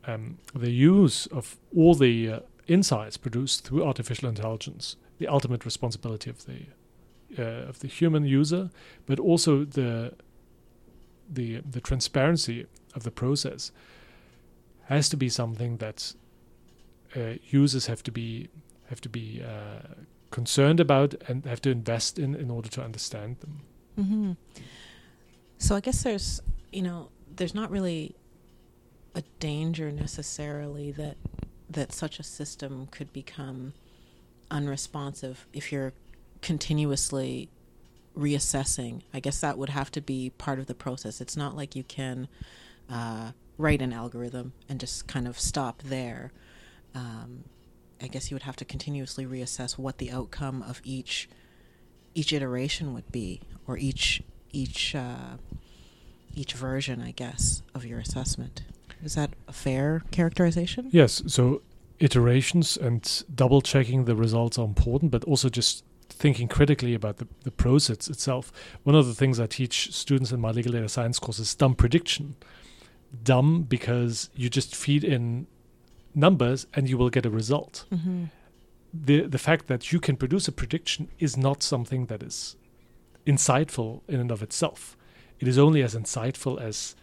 um, 0.04 0.38
the 0.54 0.70
use 0.70 1.26
of 1.26 1.56
all 1.76 1.94
the 1.94 2.28
uh, 2.28 2.40
insights 2.66 3.16
produced 3.16 3.64
through 3.64 3.84
artificial 3.84 4.28
intelligence 4.28 4.96
the 5.18 5.28
ultimate 5.28 5.64
responsibility 5.64 6.30
of 6.30 6.44
the 6.46 6.60
uh, 7.38 7.68
of 7.68 7.78
the 7.78 7.88
human 7.88 8.24
user, 8.24 8.70
but 9.06 9.18
also 9.18 9.64
the 9.64 10.12
the 11.30 11.62
the 11.70 11.80
transparency 11.80 12.66
of 12.94 13.04
the 13.04 13.10
process 13.10 13.72
has 14.94 15.08
to 15.08 15.16
be 15.16 15.28
something 15.28 15.78
that 15.78 16.14
uh, 17.16 17.34
users 17.48 17.86
have 17.86 18.02
to 18.02 18.12
be 18.12 18.48
have 18.88 19.00
to 19.00 19.08
be 19.08 19.42
uh, 19.42 19.86
concerned 20.30 20.80
about 20.80 21.14
and 21.28 21.44
have 21.46 21.60
to 21.62 21.70
invest 21.70 22.18
in 22.18 22.34
in 22.34 22.50
order 22.50 22.68
to 22.68 22.82
understand 22.82 23.36
them. 23.40 23.60
hmm 23.96 24.32
So 25.58 25.76
I 25.76 25.80
guess 25.80 26.02
there's, 26.02 26.42
you 26.72 26.82
know, 26.82 27.10
there's 27.36 27.54
not 27.54 27.70
really 27.70 28.14
a 29.14 29.22
danger 29.38 29.92
necessarily 29.92 30.92
that 30.92 31.16
that 31.70 31.92
such 31.92 32.18
a 32.18 32.22
system 32.22 32.86
could 32.90 33.12
become 33.12 33.72
unresponsive 34.50 35.46
if 35.52 35.72
you're 35.72 35.92
continuously 36.42 37.48
reassessing. 38.16 39.02
I 39.14 39.20
guess 39.20 39.40
that 39.40 39.56
would 39.56 39.70
have 39.70 39.90
to 39.92 40.00
be 40.00 40.30
part 40.30 40.58
of 40.58 40.66
the 40.66 40.74
process. 40.74 41.20
It's 41.20 41.36
not 41.36 41.56
like 41.56 41.74
you 41.74 41.84
can 41.84 42.28
uh, 42.90 43.32
write 43.58 43.82
an 43.82 43.92
algorithm 43.92 44.52
and 44.68 44.80
just 44.80 45.06
kind 45.06 45.28
of 45.28 45.38
stop 45.38 45.82
there. 45.82 46.32
Um, 46.94 47.44
I 48.00 48.08
guess 48.08 48.30
you 48.30 48.34
would 48.34 48.42
have 48.42 48.56
to 48.56 48.64
continuously 48.64 49.24
reassess 49.24 49.78
what 49.78 49.98
the 49.98 50.10
outcome 50.10 50.62
of 50.62 50.80
each 50.84 51.28
each 52.14 52.32
iteration 52.32 52.92
would 52.92 53.10
be, 53.10 53.40
or 53.66 53.78
each 53.78 54.22
each 54.52 54.94
uh, 54.94 55.36
each 56.34 56.54
version, 56.54 57.00
I 57.00 57.12
guess, 57.12 57.62
of 57.74 57.84
your 57.84 57.98
assessment. 58.00 58.62
Is 59.02 59.14
that 59.14 59.30
a 59.48 59.52
fair 59.52 60.02
characterization? 60.10 60.88
Yes, 60.90 61.22
so 61.26 61.62
iterations 61.98 62.76
and 62.76 63.24
double 63.34 63.60
checking 63.60 64.04
the 64.04 64.16
results 64.16 64.58
are 64.58 64.64
important, 64.64 65.10
but 65.10 65.24
also 65.24 65.48
just 65.48 65.84
thinking 66.08 66.48
critically 66.48 66.94
about 66.94 67.16
the, 67.16 67.26
the 67.42 67.50
process 67.50 68.08
itself. 68.08 68.52
One 68.82 68.94
of 68.94 69.06
the 69.06 69.14
things 69.14 69.40
I 69.40 69.46
teach 69.46 69.92
students 69.92 70.30
in 70.32 70.40
my 70.40 70.50
legal 70.50 70.72
data 70.72 70.88
science 70.88 71.18
course 71.18 71.38
is 71.38 71.54
dumb 71.54 71.74
prediction. 71.74 72.36
Dumb 73.22 73.62
because 73.62 74.30
you 74.34 74.48
just 74.48 74.74
feed 74.74 75.04
in 75.04 75.46
numbers 76.14 76.66
and 76.74 76.88
you 76.88 76.98
will 76.98 77.10
get 77.10 77.26
a 77.26 77.30
result. 77.30 77.84
Mm-hmm. 77.92 78.24
The 78.94 79.22
the 79.22 79.38
fact 79.38 79.68
that 79.68 79.92
you 79.92 80.00
can 80.00 80.16
produce 80.16 80.48
a 80.48 80.52
prediction 80.52 81.08
is 81.18 81.36
not 81.36 81.62
something 81.62 82.06
that 82.06 82.22
is 82.22 82.56
insightful 83.26 84.02
in 84.08 84.20
and 84.20 84.30
of 84.30 84.42
itself. 84.42 84.96
It 85.40 85.48
is 85.48 85.58
only 85.58 85.82
as 85.82 85.94
insightful 85.94 86.60
as 86.60 86.94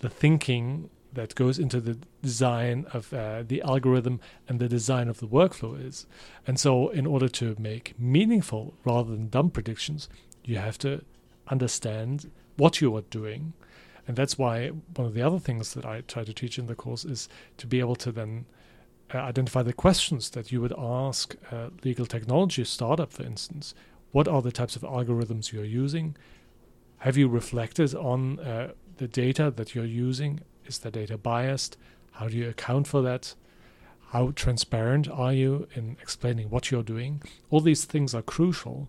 the 0.00 0.08
thinking 0.08 0.90
that 1.12 1.34
goes 1.34 1.58
into 1.58 1.80
the 1.80 1.98
design 2.22 2.86
of 2.92 3.12
uh, 3.12 3.42
the 3.42 3.62
algorithm 3.62 4.20
and 4.46 4.60
the 4.60 4.68
design 4.68 5.08
of 5.08 5.20
the 5.20 5.26
workflow 5.26 5.82
is. 5.82 6.06
And 6.46 6.60
so, 6.60 6.90
in 6.90 7.06
order 7.06 7.28
to 7.28 7.56
make 7.58 7.98
meaningful 7.98 8.74
rather 8.84 9.10
than 9.10 9.28
dumb 9.28 9.50
predictions, 9.50 10.08
you 10.44 10.58
have 10.58 10.78
to 10.78 11.02
understand 11.48 12.30
what 12.56 12.80
you 12.80 12.94
are 12.96 13.02
doing. 13.02 13.54
And 14.08 14.16
that's 14.16 14.38
why 14.38 14.68
one 14.68 15.06
of 15.06 15.12
the 15.12 15.20
other 15.20 15.38
things 15.38 15.74
that 15.74 15.84
I 15.84 16.00
try 16.00 16.24
to 16.24 16.32
teach 16.32 16.58
in 16.58 16.66
the 16.66 16.74
course 16.74 17.04
is 17.04 17.28
to 17.58 17.66
be 17.66 17.78
able 17.78 17.96
to 17.96 18.10
then 18.10 18.46
uh, 19.14 19.18
identify 19.18 19.62
the 19.62 19.74
questions 19.74 20.30
that 20.30 20.50
you 20.50 20.62
would 20.62 20.72
ask 20.78 21.36
a 21.52 21.70
legal 21.84 22.06
technology 22.06 22.64
startup, 22.64 23.12
for 23.12 23.22
instance. 23.22 23.74
What 24.10 24.26
are 24.26 24.40
the 24.40 24.50
types 24.50 24.76
of 24.76 24.82
algorithms 24.82 25.52
you're 25.52 25.62
using? 25.62 26.16
Have 27.00 27.18
you 27.18 27.28
reflected 27.28 27.94
on 27.94 28.40
uh, 28.40 28.72
the 28.96 29.08
data 29.08 29.52
that 29.54 29.74
you're 29.74 29.84
using? 29.84 30.40
Is 30.64 30.78
the 30.78 30.90
data 30.90 31.18
biased? 31.18 31.76
How 32.12 32.28
do 32.28 32.36
you 32.38 32.48
account 32.48 32.88
for 32.88 33.02
that? 33.02 33.34
How 34.12 34.32
transparent 34.34 35.06
are 35.10 35.34
you 35.34 35.68
in 35.74 35.98
explaining 36.00 36.48
what 36.48 36.70
you're 36.70 36.82
doing? 36.82 37.22
All 37.50 37.60
these 37.60 37.84
things 37.84 38.14
are 38.14 38.22
crucial 38.22 38.88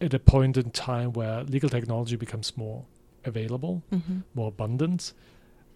at 0.00 0.12
a 0.12 0.18
point 0.18 0.56
in 0.56 0.72
time 0.72 1.12
where 1.12 1.44
legal 1.44 1.70
technology 1.70 2.16
becomes 2.16 2.56
more 2.56 2.84
available, 3.24 3.82
Mm-hmm. 3.92 4.18
more 4.34 4.48
abundant. 4.48 5.12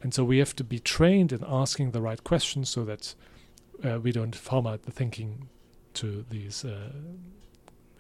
And 0.03 0.13
so 0.13 0.25
we 0.25 0.39
have 0.39 0.55
to 0.57 0.65
be 0.65 0.79
trained 0.81 1.33
in 1.33 1.45
asking 1.47 1.93
the 1.93 2.01
right 2.01 2.23
questions 2.25 2.69
so 2.69 2.85
that 2.85 3.15
uh, 3.85 4.01
we 4.01 4.11
don't 4.13 4.35
farm 4.35 4.67
out 4.67 4.83
the 4.83 4.91
thinking 4.91 5.49
to 5.95 6.25
these 6.29 6.65
uh, 6.65 6.91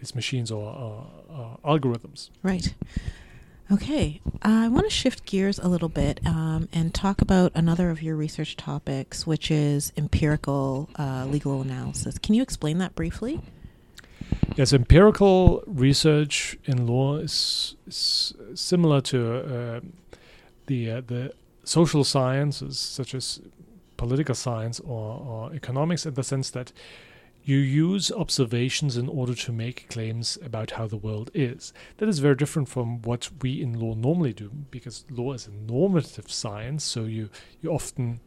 these 0.00 0.14
machines 0.14 0.50
or, 0.50 0.64
or, 0.72 1.07
or 1.28 1.59
algorithms. 1.78 2.31
Right. 2.42 2.74
Okay. 3.70 4.20
I 4.42 4.68
want 4.68 4.85
to 4.87 4.90
shift 4.90 5.24
gears 5.24 5.59
a 5.61 5.68
little 5.68 5.88
bit 5.88 6.20
um, 6.26 6.68
and 6.72 6.92
talk 6.92 7.22
about 7.22 7.52
another 7.55 7.88
of 7.90 8.02
your 8.02 8.16
research 8.16 8.57
topics, 8.57 9.24
which 9.26 9.50
is 9.50 9.92
empirical 9.96 10.90
uh, 10.98 11.24
legal 11.26 11.62
analysis. 11.62 12.18
Can 12.18 12.35
you 12.35 12.42
explain 12.42 12.78
that 12.78 12.94
briefly? 12.94 13.40
Yes, 14.54 14.74
empirical 14.74 15.64
research 15.66 16.58
in 16.66 16.86
law 16.86 17.16
is, 17.16 17.74
is 17.86 18.34
similar 18.54 19.00
to 19.00 19.36
uh, 19.38 19.80
the 20.66 20.90
uh, 20.90 21.02
the 21.06 21.32
social 21.64 22.04
sciences, 22.04 22.78
such 22.78 23.14
as 23.14 23.40
political 23.96 24.34
science 24.34 24.78
or, 24.80 25.20
or 25.26 25.54
economics, 25.54 26.04
in 26.04 26.14
the 26.14 26.22
sense 26.22 26.50
that 26.50 26.70
you 27.44 27.56
use 27.56 28.12
observations 28.12 28.96
in 28.96 29.08
order 29.08 29.34
to 29.34 29.52
make 29.52 29.88
claims 29.88 30.38
about 30.44 30.72
how 30.72 30.86
the 30.86 30.96
world 30.96 31.30
is. 31.34 31.72
That 31.96 32.08
is 32.08 32.18
very 32.18 32.36
different 32.36 32.68
from 32.68 33.00
what 33.02 33.30
we 33.40 33.60
in 33.60 33.80
law 33.80 33.94
normally 33.94 34.34
do, 34.34 34.50
because 34.70 35.06
law 35.10 35.32
is 35.32 35.46
a 35.46 35.50
normative 35.50 36.30
science. 36.30 36.84
So 36.84 37.04
you 37.04 37.30
you 37.62 37.70
often 37.70 38.20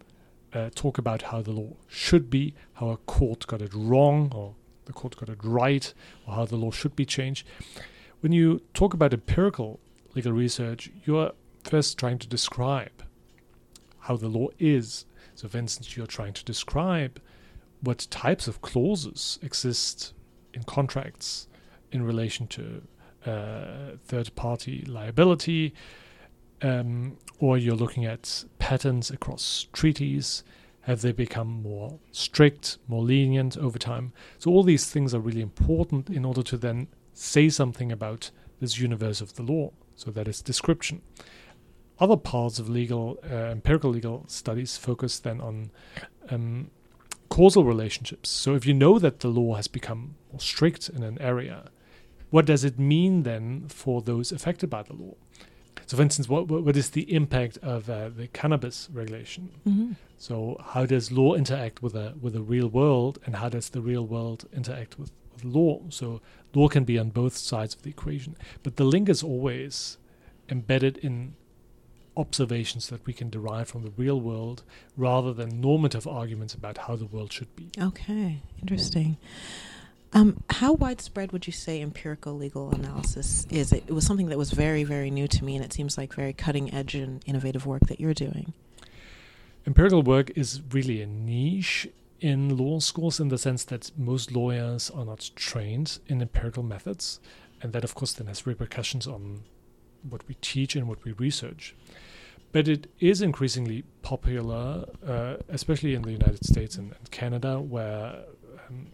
uh, 0.53 0.71
talk 0.73 0.97
about 0.97 1.21
how 1.21 1.43
the 1.43 1.51
law 1.51 1.73
should 1.87 2.31
be, 2.31 2.55
how 2.73 2.89
a 2.89 2.97
court 2.97 3.45
got 3.45 3.61
it 3.61 3.73
wrong, 3.75 4.31
or 4.33 4.55
the 4.85 4.93
court 4.93 5.17
got 5.17 5.29
it 5.29 5.39
right 5.43 5.93
or 6.25 6.35
how 6.35 6.45
the 6.45 6.55
law 6.55 6.71
should 6.71 6.95
be 6.95 7.05
changed. 7.05 7.45
When 8.21 8.31
you 8.31 8.61
talk 8.73 8.93
about 8.93 9.13
empirical 9.13 9.79
legal 10.15 10.31
research, 10.31 10.89
you're 11.05 11.31
first 11.63 11.97
trying 11.97 12.19
to 12.19 12.27
describe 12.27 13.03
how 13.99 14.15
the 14.15 14.27
law 14.27 14.47
is. 14.59 15.05
So, 15.35 15.47
for 15.47 15.57
instance, 15.57 15.97
you're 15.97 16.07
trying 16.07 16.33
to 16.33 16.45
describe 16.45 17.19
what 17.81 18.07
types 18.09 18.47
of 18.47 18.61
clauses 18.61 19.37
exist 19.41 20.13
in 20.53 20.63
contracts 20.63 21.47
in 21.91 22.03
relation 22.03 22.47
to 22.47 22.81
uh, 23.25 23.97
third 24.05 24.33
party 24.35 24.85
liability, 24.87 25.73
um, 26.61 27.17
or 27.39 27.57
you're 27.57 27.75
looking 27.75 28.05
at 28.05 28.45
patterns 28.59 29.11
across 29.11 29.67
treaties. 29.73 30.43
Have 30.85 31.01
they 31.01 31.11
become 31.11 31.63
more 31.63 31.97
strict, 32.11 32.77
more 32.87 33.01
lenient 33.01 33.57
over 33.57 33.79
time? 33.79 34.13
So, 34.37 34.51
all 34.51 34.61
these 34.61 34.85
things 34.87 35.15
are 35.15 35.19
really 35.19 35.41
important 35.41 36.11
in 36.11 36.23
order 36.23 36.43
to 36.43 36.57
then 36.57 36.87
say 37.11 37.49
something 37.49 37.91
about 37.91 38.29
this 38.59 38.77
universe 38.77 39.19
of 39.19 39.33
the 39.33 39.41
law. 39.41 39.71
So, 39.95 40.11
that 40.11 40.27
is 40.27 40.43
description. 40.43 41.01
Other 41.99 42.17
parts 42.17 42.59
of 42.59 42.69
legal, 42.69 43.17
uh, 43.23 43.33
empirical 43.33 43.89
legal 43.89 44.25
studies 44.27 44.77
focus 44.77 45.17
then 45.17 45.41
on 45.41 45.71
um, 46.29 46.69
causal 47.29 47.63
relationships. 47.63 48.29
So, 48.29 48.53
if 48.53 48.67
you 48.67 48.75
know 48.75 48.99
that 48.99 49.21
the 49.21 49.29
law 49.29 49.55
has 49.55 49.67
become 49.67 50.13
more 50.31 50.39
strict 50.39 50.89
in 50.89 51.01
an 51.01 51.19
area, 51.19 51.71
what 52.29 52.45
does 52.45 52.63
it 52.63 52.77
mean 52.77 53.23
then 53.23 53.69
for 53.69 54.03
those 54.03 54.31
affected 54.31 54.69
by 54.69 54.83
the 54.83 54.93
law? 54.93 55.15
So, 55.85 55.97
for 55.97 56.03
instance, 56.03 56.27
what 56.27 56.47
what 56.47 56.75
is 56.75 56.91
the 56.91 57.13
impact 57.13 57.57
of 57.61 57.89
uh, 57.89 58.09
the 58.09 58.27
cannabis 58.27 58.89
regulation? 58.91 59.51
Mm-hmm. 59.67 59.91
So, 60.17 60.59
how 60.73 60.85
does 60.85 61.11
law 61.11 61.35
interact 61.35 61.81
with 61.81 61.95
a 61.95 62.13
with 62.19 62.33
the 62.33 62.41
real 62.41 62.67
world, 62.67 63.19
and 63.25 63.35
how 63.35 63.49
does 63.49 63.69
the 63.69 63.81
real 63.81 64.05
world 64.05 64.45
interact 64.53 64.97
with, 64.97 65.11
with 65.33 65.43
law? 65.43 65.81
So, 65.89 66.21
law 66.53 66.67
can 66.67 66.85
be 66.85 66.97
on 66.97 67.09
both 67.09 67.37
sides 67.37 67.75
of 67.75 67.83
the 67.83 67.89
equation, 67.89 68.35
but 68.63 68.77
the 68.77 68.85
link 68.85 69.09
is 69.09 69.21
always 69.21 69.97
embedded 70.49 70.97
in 70.97 71.35
observations 72.17 72.87
that 72.89 73.05
we 73.05 73.13
can 73.13 73.29
derive 73.29 73.67
from 73.67 73.83
the 73.83 73.91
real 73.97 74.19
world 74.19 74.63
rather 74.95 75.33
than 75.33 75.59
normative 75.59 76.07
arguments 76.07 76.53
about 76.53 76.77
how 76.79 76.95
the 76.95 77.05
world 77.05 77.31
should 77.31 77.53
be. 77.55 77.69
Okay, 77.77 78.41
interesting. 78.61 79.17
Um, 80.15 80.41
how 80.49 80.71
widespread 80.71 81.33
would 81.33 81.45
you 81.45 81.51
say 81.51 81.81
empirical 81.81 82.33
legal 82.33 82.71
analysis 82.71 83.45
is? 83.49 83.73
It, 83.73 83.83
it 83.87 83.91
was 83.91 84.05
something 84.05 84.27
that 84.27 84.37
was 84.37 84.51
very, 84.51 84.85
very 84.85 85.11
new 85.11 85.27
to 85.27 85.43
me, 85.43 85.57
and 85.57 85.65
it 85.65 85.73
seems 85.73 85.97
like 85.97 86.13
very 86.13 86.31
cutting 86.31 86.73
edge 86.73 86.95
and 86.95 87.21
innovative 87.25 87.65
work 87.65 87.87
that 87.87 87.99
you're 87.99 88.13
doing. 88.13 88.53
Empirical 89.67 90.01
work 90.01 90.31
is 90.37 90.61
really 90.71 91.01
a 91.01 91.05
niche 91.05 91.89
in 92.21 92.55
law 92.55 92.79
schools 92.79 93.19
in 93.19 93.27
the 93.27 93.37
sense 93.37 93.65
that 93.65 93.91
most 93.97 94.31
lawyers 94.31 94.89
are 94.89 95.03
not 95.03 95.29
trained 95.35 95.99
in 96.07 96.21
empirical 96.21 96.63
methods, 96.63 97.19
and 97.61 97.73
that, 97.73 97.83
of 97.83 97.93
course, 97.93 98.13
then 98.13 98.27
has 98.27 98.47
repercussions 98.47 99.05
on 99.05 99.43
what 100.09 100.25
we 100.29 100.35
teach 100.35 100.77
and 100.77 100.87
what 100.87 101.03
we 101.03 101.11
research. 101.11 101.75
But 102.53 102.69
it 102.69 102.89
is 103.01 103.21
increasingly 103.21 103.83
popular, 104.01 104.85
uh, 105.05 105.35
especially 105.49 105.93
in 105.93 106.03
the 106.03 106.13
United 106.13 106.45
States 106.45 106.77
and, 106.77 106.93
and 106.97 107.11
Canada, 107.11 107.59
where 107.59 108.15
um, 108.69 108.87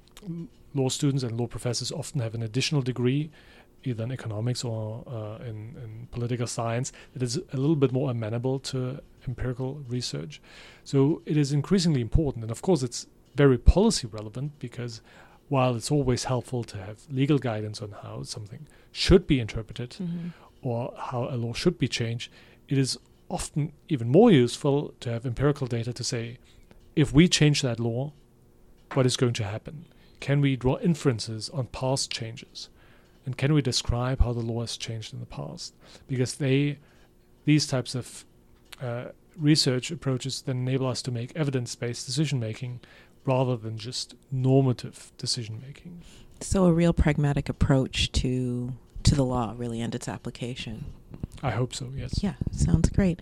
law 0.73 0.89
students 0.89 1.23
and 1.23 1.39
law 1.39 1.47
professors 1.47 1.91
often 1.91 2.21
have 2.21 2.33
an 2.33 2.43
additional 2.43 2.81
degree, 2.81 3.29
either 3.83 4.03
in 4.03 4.11
economics 4.11 4.63
or 4.63 5.03
uh, 5.07 5.43
in, 5.43 5.75
in, 5.83 6.07
political 6.11 6.47
science, 6.47 6.91
that 7.13 7.23
is 7.23 7.37
a 7.37 7.57
little 7.57 7.75
bit 7.75 7.91
more 7.91 8.11
amenable 8.11 8.59
to 8.59 9.01
empirical 9.27 9.83
research. 9.87 10.41
So 10.83 11.21
it 11.25 11.37
is 11.37 11.51
increasingly 11.51 12.01
important. 12.01 12.43
And 12.43 12.51
of 12.51 12.61
course, 12.61 12.83
it's 12.83 13.07
very 13.35 13.57
policy 13.57 14.07
relevant 14.07 14.59
because 14.59 15.01
while 15.49 15.75
it's 15.75 15.91
always 15.91 16.25
helpful 16.25 16.63
to 16.63 16.77
have 16.77 16.99
legal 17.09 17.37
guidance 17.37 17.81
on 17.81 17.91
how 18.03 18.23
something 18.23 18.67
should 18.91 19.27
be 19.27 19.39
interpreted 19.39 19.91
mm-hmm. 19.91 20.29
or 20.61 20.93
how 20.97 21.27
a 21.29 21.35
law 21.35 21.53
should 21.53 21.77
be 21.77 21.87
changed, 21.87 22.31
it 22.69 22.77
is 22.77 22.97
often 23.29 23.71
even 23.89 24.09
more 24.09 24.31
useful 24.31 24.93
to 24.99 25.09
have 25.09 25.25
empirical 25.25 25.67
data 25.67 25.91
to 25.93 26.03
say, 26.03 26.37
if 26.95 27.13
we 27.13 27.27
change 27.27 27.61
that 27.61 27.79
law, 27.79 28.13
what 28.93 29.05
is 29.05 29.15
going 29.17 29.33
to 29.33 29.43
happen? 29.43 29.85
Can 30.21 30.39
we 30.39 30.55
draw 30.55 30.77
inferences 30.79 31.49
on 31.49 31.67
past 31.67 32.09
changes? 32.09 32.69
And 33.25 33.37
can 33.37 33.53
we 33.53 33.61
describe 33.61 34.21
how 34.21 34.31
the 34.31 34.39
law 34.39 34.61
has 34.61 34.77
changed 34.77 35.13
in 35.13 35.19
the 35.19 35.25
past? 35.25 35.73
Because 36.07 36.35
they, 36.35 36.77
these 37.45 37.67
types 37.67 37.93
of 37.93 38.23
uh, 38.81 39.05
research 39.37 39.91
approaches 39.91 40.43
then 40.43 40.57
enable 40.59 40.87
us 40.87 41.01
to 41.03 41.11
make 41.11 41.35
evidence 41.35 41.75
based 41.75 42.05
decision 42.05 42.39
making 42.39 42.79
rather 43.25 43.57
than 43.57 43.77
just 43.77 44.15
normative 44.31 45.11
decision 45.17 45.61
making. 45.65 46.01
So, 46.39 46.65
a 46.65 46.73
real 46.73 46.93
pragmatic 46.93 47.49
approach 47.49 48.11
to 48.13 48.73
to 49.03 49.15
the 49.15 49.23
law, 49.23 49.53
really, 49.57 49.81
and 49.81 49.93
its 49.93 50.07
application. 50.07 50.85
I 51.43 51.51
hope 51.51 51.73
so, 51.73 51.89
yes. 51.95 52.23
Yeah, 52.23 52.35
sounds 52.51 52.89
great. 52.89 53.19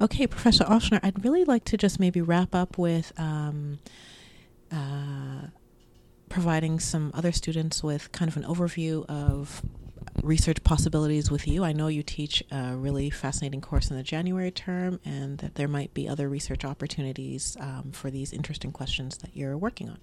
Okay, 0.00 0.26
Professor 0.26 0.64
Alschner, 0.64 0.98
I'd 1.02 1.24
really 1.24 1.44
like 1.44 1.64
to 1.66 1.76
just 1.76 2.00
maybe 2.00 2.20
wrap 2.20 2.54
up 2.54 2.76
with 2.76 3.12
um, 3.18 3.78
uh, 4.72 5.46
providing 6.32 6.80
some 6.80 7.12
other 7.12 7.30
students 7.30 7.82
with 7.82 8.10
kind 8.10 8.26
of 8.30 8.36
an 8.38 8.42
overview 8.44 9.04
of 9.06 9.62
research 10.22 10.64
possibilities 10.64 11.30
with 11.30 11.46
you. 11.46 11.62
I 11.62 11.72
know 11.72 11.88
you 11.88 12.02
teach 12.02 12.42
a 12.50 12.74
really 12.74 13.10
fascinating 13.10 13.60
course 13.60 13.90
in 13.90 13.98
the 13.98 14.02
January 14.02 14.50
term, 14.50 14.98
and 15.04 15.38
that 15.38 15.56
there 15.56 15.68
might 15.68 15.92
be 15.92 16.08
other 16.08 16.30
research 16.30 16.64
opportunities 16.64 17.56
um, 17.60 17.92
for 17.92 18.10
these 18.10 18.32
interesting 18.32 18.72
questions 18.72 19.18
that 19.18 19.36
you're 19.36 19.58
working 19.58 19.90
on. 19.90 19.98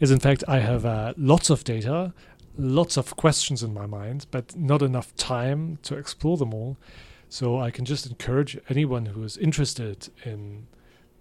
Yes, 0.00 0.10
in 0.10 0.20
fact, 0.20 0.42
I 0.48 0.60
have 0.60 0.86
uh, 0.86 1.12
lots 1.18 1.50
of 1.50 1.64
data, 1.64 2.14
lots 2.56 2.96
of 2.96 3.14
questions 3.16 3.62
in 3.62 3.74
my 3.74 3.84
mind, 3.84 4.26
but 4.30 4.56
not 4.56 4.80
enough 4.80 5.14
time 5.16 5.78
to 5.82 5.96
explore 5.96 6.38
them 6.38 6.54
all. 6.54 6.78
So 7.28 7.60
I 7.60 7.70
can 7.70 7.84
just 7.84 8.06
encourage 8.06 8.58
anyone 8.70 9.06
who 9.06 9.22
is 9.22 9.36
interested 9.36 10.08
in 10.24 10.66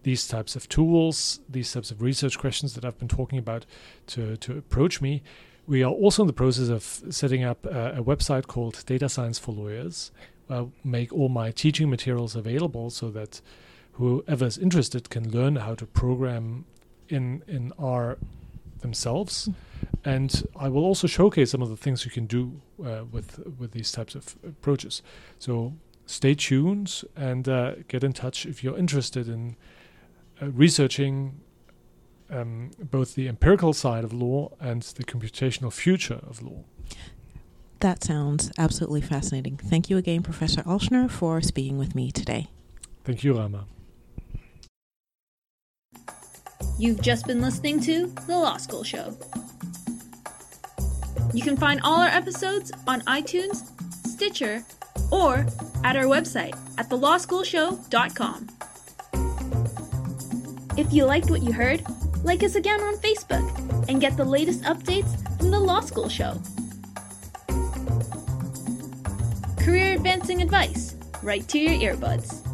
these 0.06 0.28
types 0.28 0.56
of 0.56 0.70
tools, 0.70 1.40
these 1.50 1.74
types 1.74 1.90
of 1.90 2.00
research 2.00 2.38
questions 2.38 2.76
that 2.76 2.86
I've 2.86 3.00
been 3.00 3.08
talking 3.08 3.40
about 3.40 3.66
to, 4.08 4.38
to 4.38 4.56
approach 4.56 5.02
me. 5.02 5.24
We 5.66 5.82
are 5.82 5.92
also 5.92 6.22
in 6.22 6.28
the 6.28 6.42
process 6.44 6.70
of 6.70 6.84
setting 7.12 7.44
up 7.44 7.66
a, 7.66 7.96
a 7.98 8.04
website 8.04 8.46
called 8.46 8.84
Data 8.86 9.10
Science 9.10 9.40
for 9.40 9.52
Lawyers. 9.52 10.12
I'll 10.48 10.72
make 10.84 11.12
all 11.12 11.28
my 11.28 11.50
teaching 11.50 11.90
materials 11.90 12.36
available 12.36 12.92
so 12.92 13.10
that 13.10 13.42
whoever 13.94 14.46
is 14.46 14.60
interested 14.60 15.10
can 15.10 15.32
learn 15.32 15.56
how 15.56 15.74
to 15.74 15.88
program 15.88 16.66
in 17.10 17.42
in 17.48 17.74
R 17.80 18.20
themselves. 18.82 19.50
And 20.04 20.32
I 20.56 20.70
will 20.70 20.86
also 20.86 21.08
showcase 21.08 21.50
some 21.50 21.64
of 21.64 21.70
the 21.70 21.78
things 21.78 22.06
you 22.06 22.12
can 22.12 22.28
do 22.28 22.62
uh, 22.80 23.06
with 23.12 23.40
with 23.60 23.72
these 23.72 23.92
types 23.92 24.14
of 24.14 24.36
approaches. 24.48 25.02
So 25.40 25.74
stay 26.06 26.36
tuned 26.36 27.02
and 27.16 27.50
uh, 27.50 27.72
get 27.88 28.04
in 28.04 28.14
touch 28.14 28.46
if 28.46 28.64
you're 28.64 28.78
interested 28.78 29.28
in 29.28 29.56
uh, 30.42 30.48
researching 30.52 31.40
um, 32.30 32.72
both 32.80 33.16
the 33.16 33.28
empirical 33.28 33.74
side 33.74 34.04
of 34.04 34.14
law 34.14 34.52
and 34.60 34.82
the 34.82 35.04
computational 35.04 35.72
future 35.72 36.20
of 36.28 36.42
law. 36.42 36.64
That 37.80 38.04
sounds 38.04 38.52
absolutely 38.58 39.02
fascinating. 39.02 39.58
Thank 39.58 39.90
you 39.90 39.98
again, 39.98 40.24
Professor 40.24 40.62
Alschner, 40.64 41.10
for 41.10 41.42
speaking 41.42 41.78
with 41.78 41.94
me 41.94 42.12
today. 42.12 42.48
Thank 43.04 43.24
you, 43.24 43.38
Rama. 43.38 43.66
You've 46.78 47.02
just 47.02 47.28
been 47.28 47.42
listening 47.42 47.80
to 47.82 48.08
The 48.28 48.38
Law 48.38 48.58
School 48.58 48.84
Show. 48.84 49.16
You 51.34 51.44
can 51.44 51.58
find 51.58 51.82
all 51.84 52.00
our 52.00 52.08
episodes 52.08 52.72
on 52.88 53.02
iTunes, 53.02 53.70
Stitcher, 54.08 54.64
or 55.12 55.46
at 55.84 55.96
our 55.96 56.06
website 56.06 56.58
at 56.78 56.90
thelawschoolshow.com. 56.90 58.48
If 60.78 60.92
you 60.92 61.06
liked 61.06 61.30
what 61.30 61.42
you 61.42 61.54
heard, 61.54 61.84
like 62.26 62.44
us 62.44 62.56
again 62.56 62.82
on 62.82 62.96
Facebook 62.98 63.88
and 63.88 64.02
get 64.02 64.18
the 64.18 64.26
latest 64.26 64.64
updates 64.64 65.16
from 65.38 65.52
the 65.52 65.60
Law 65.60 65.80
School 65.80 66.10
Show. 66.10 66.42
Career 69.58 69.94
advancing 69.94 70.42
advice 70.42 70.96
right 71.24 71.48
to 71.48 71.58
your 71.58 71.96
earbuds. 71.96 72.45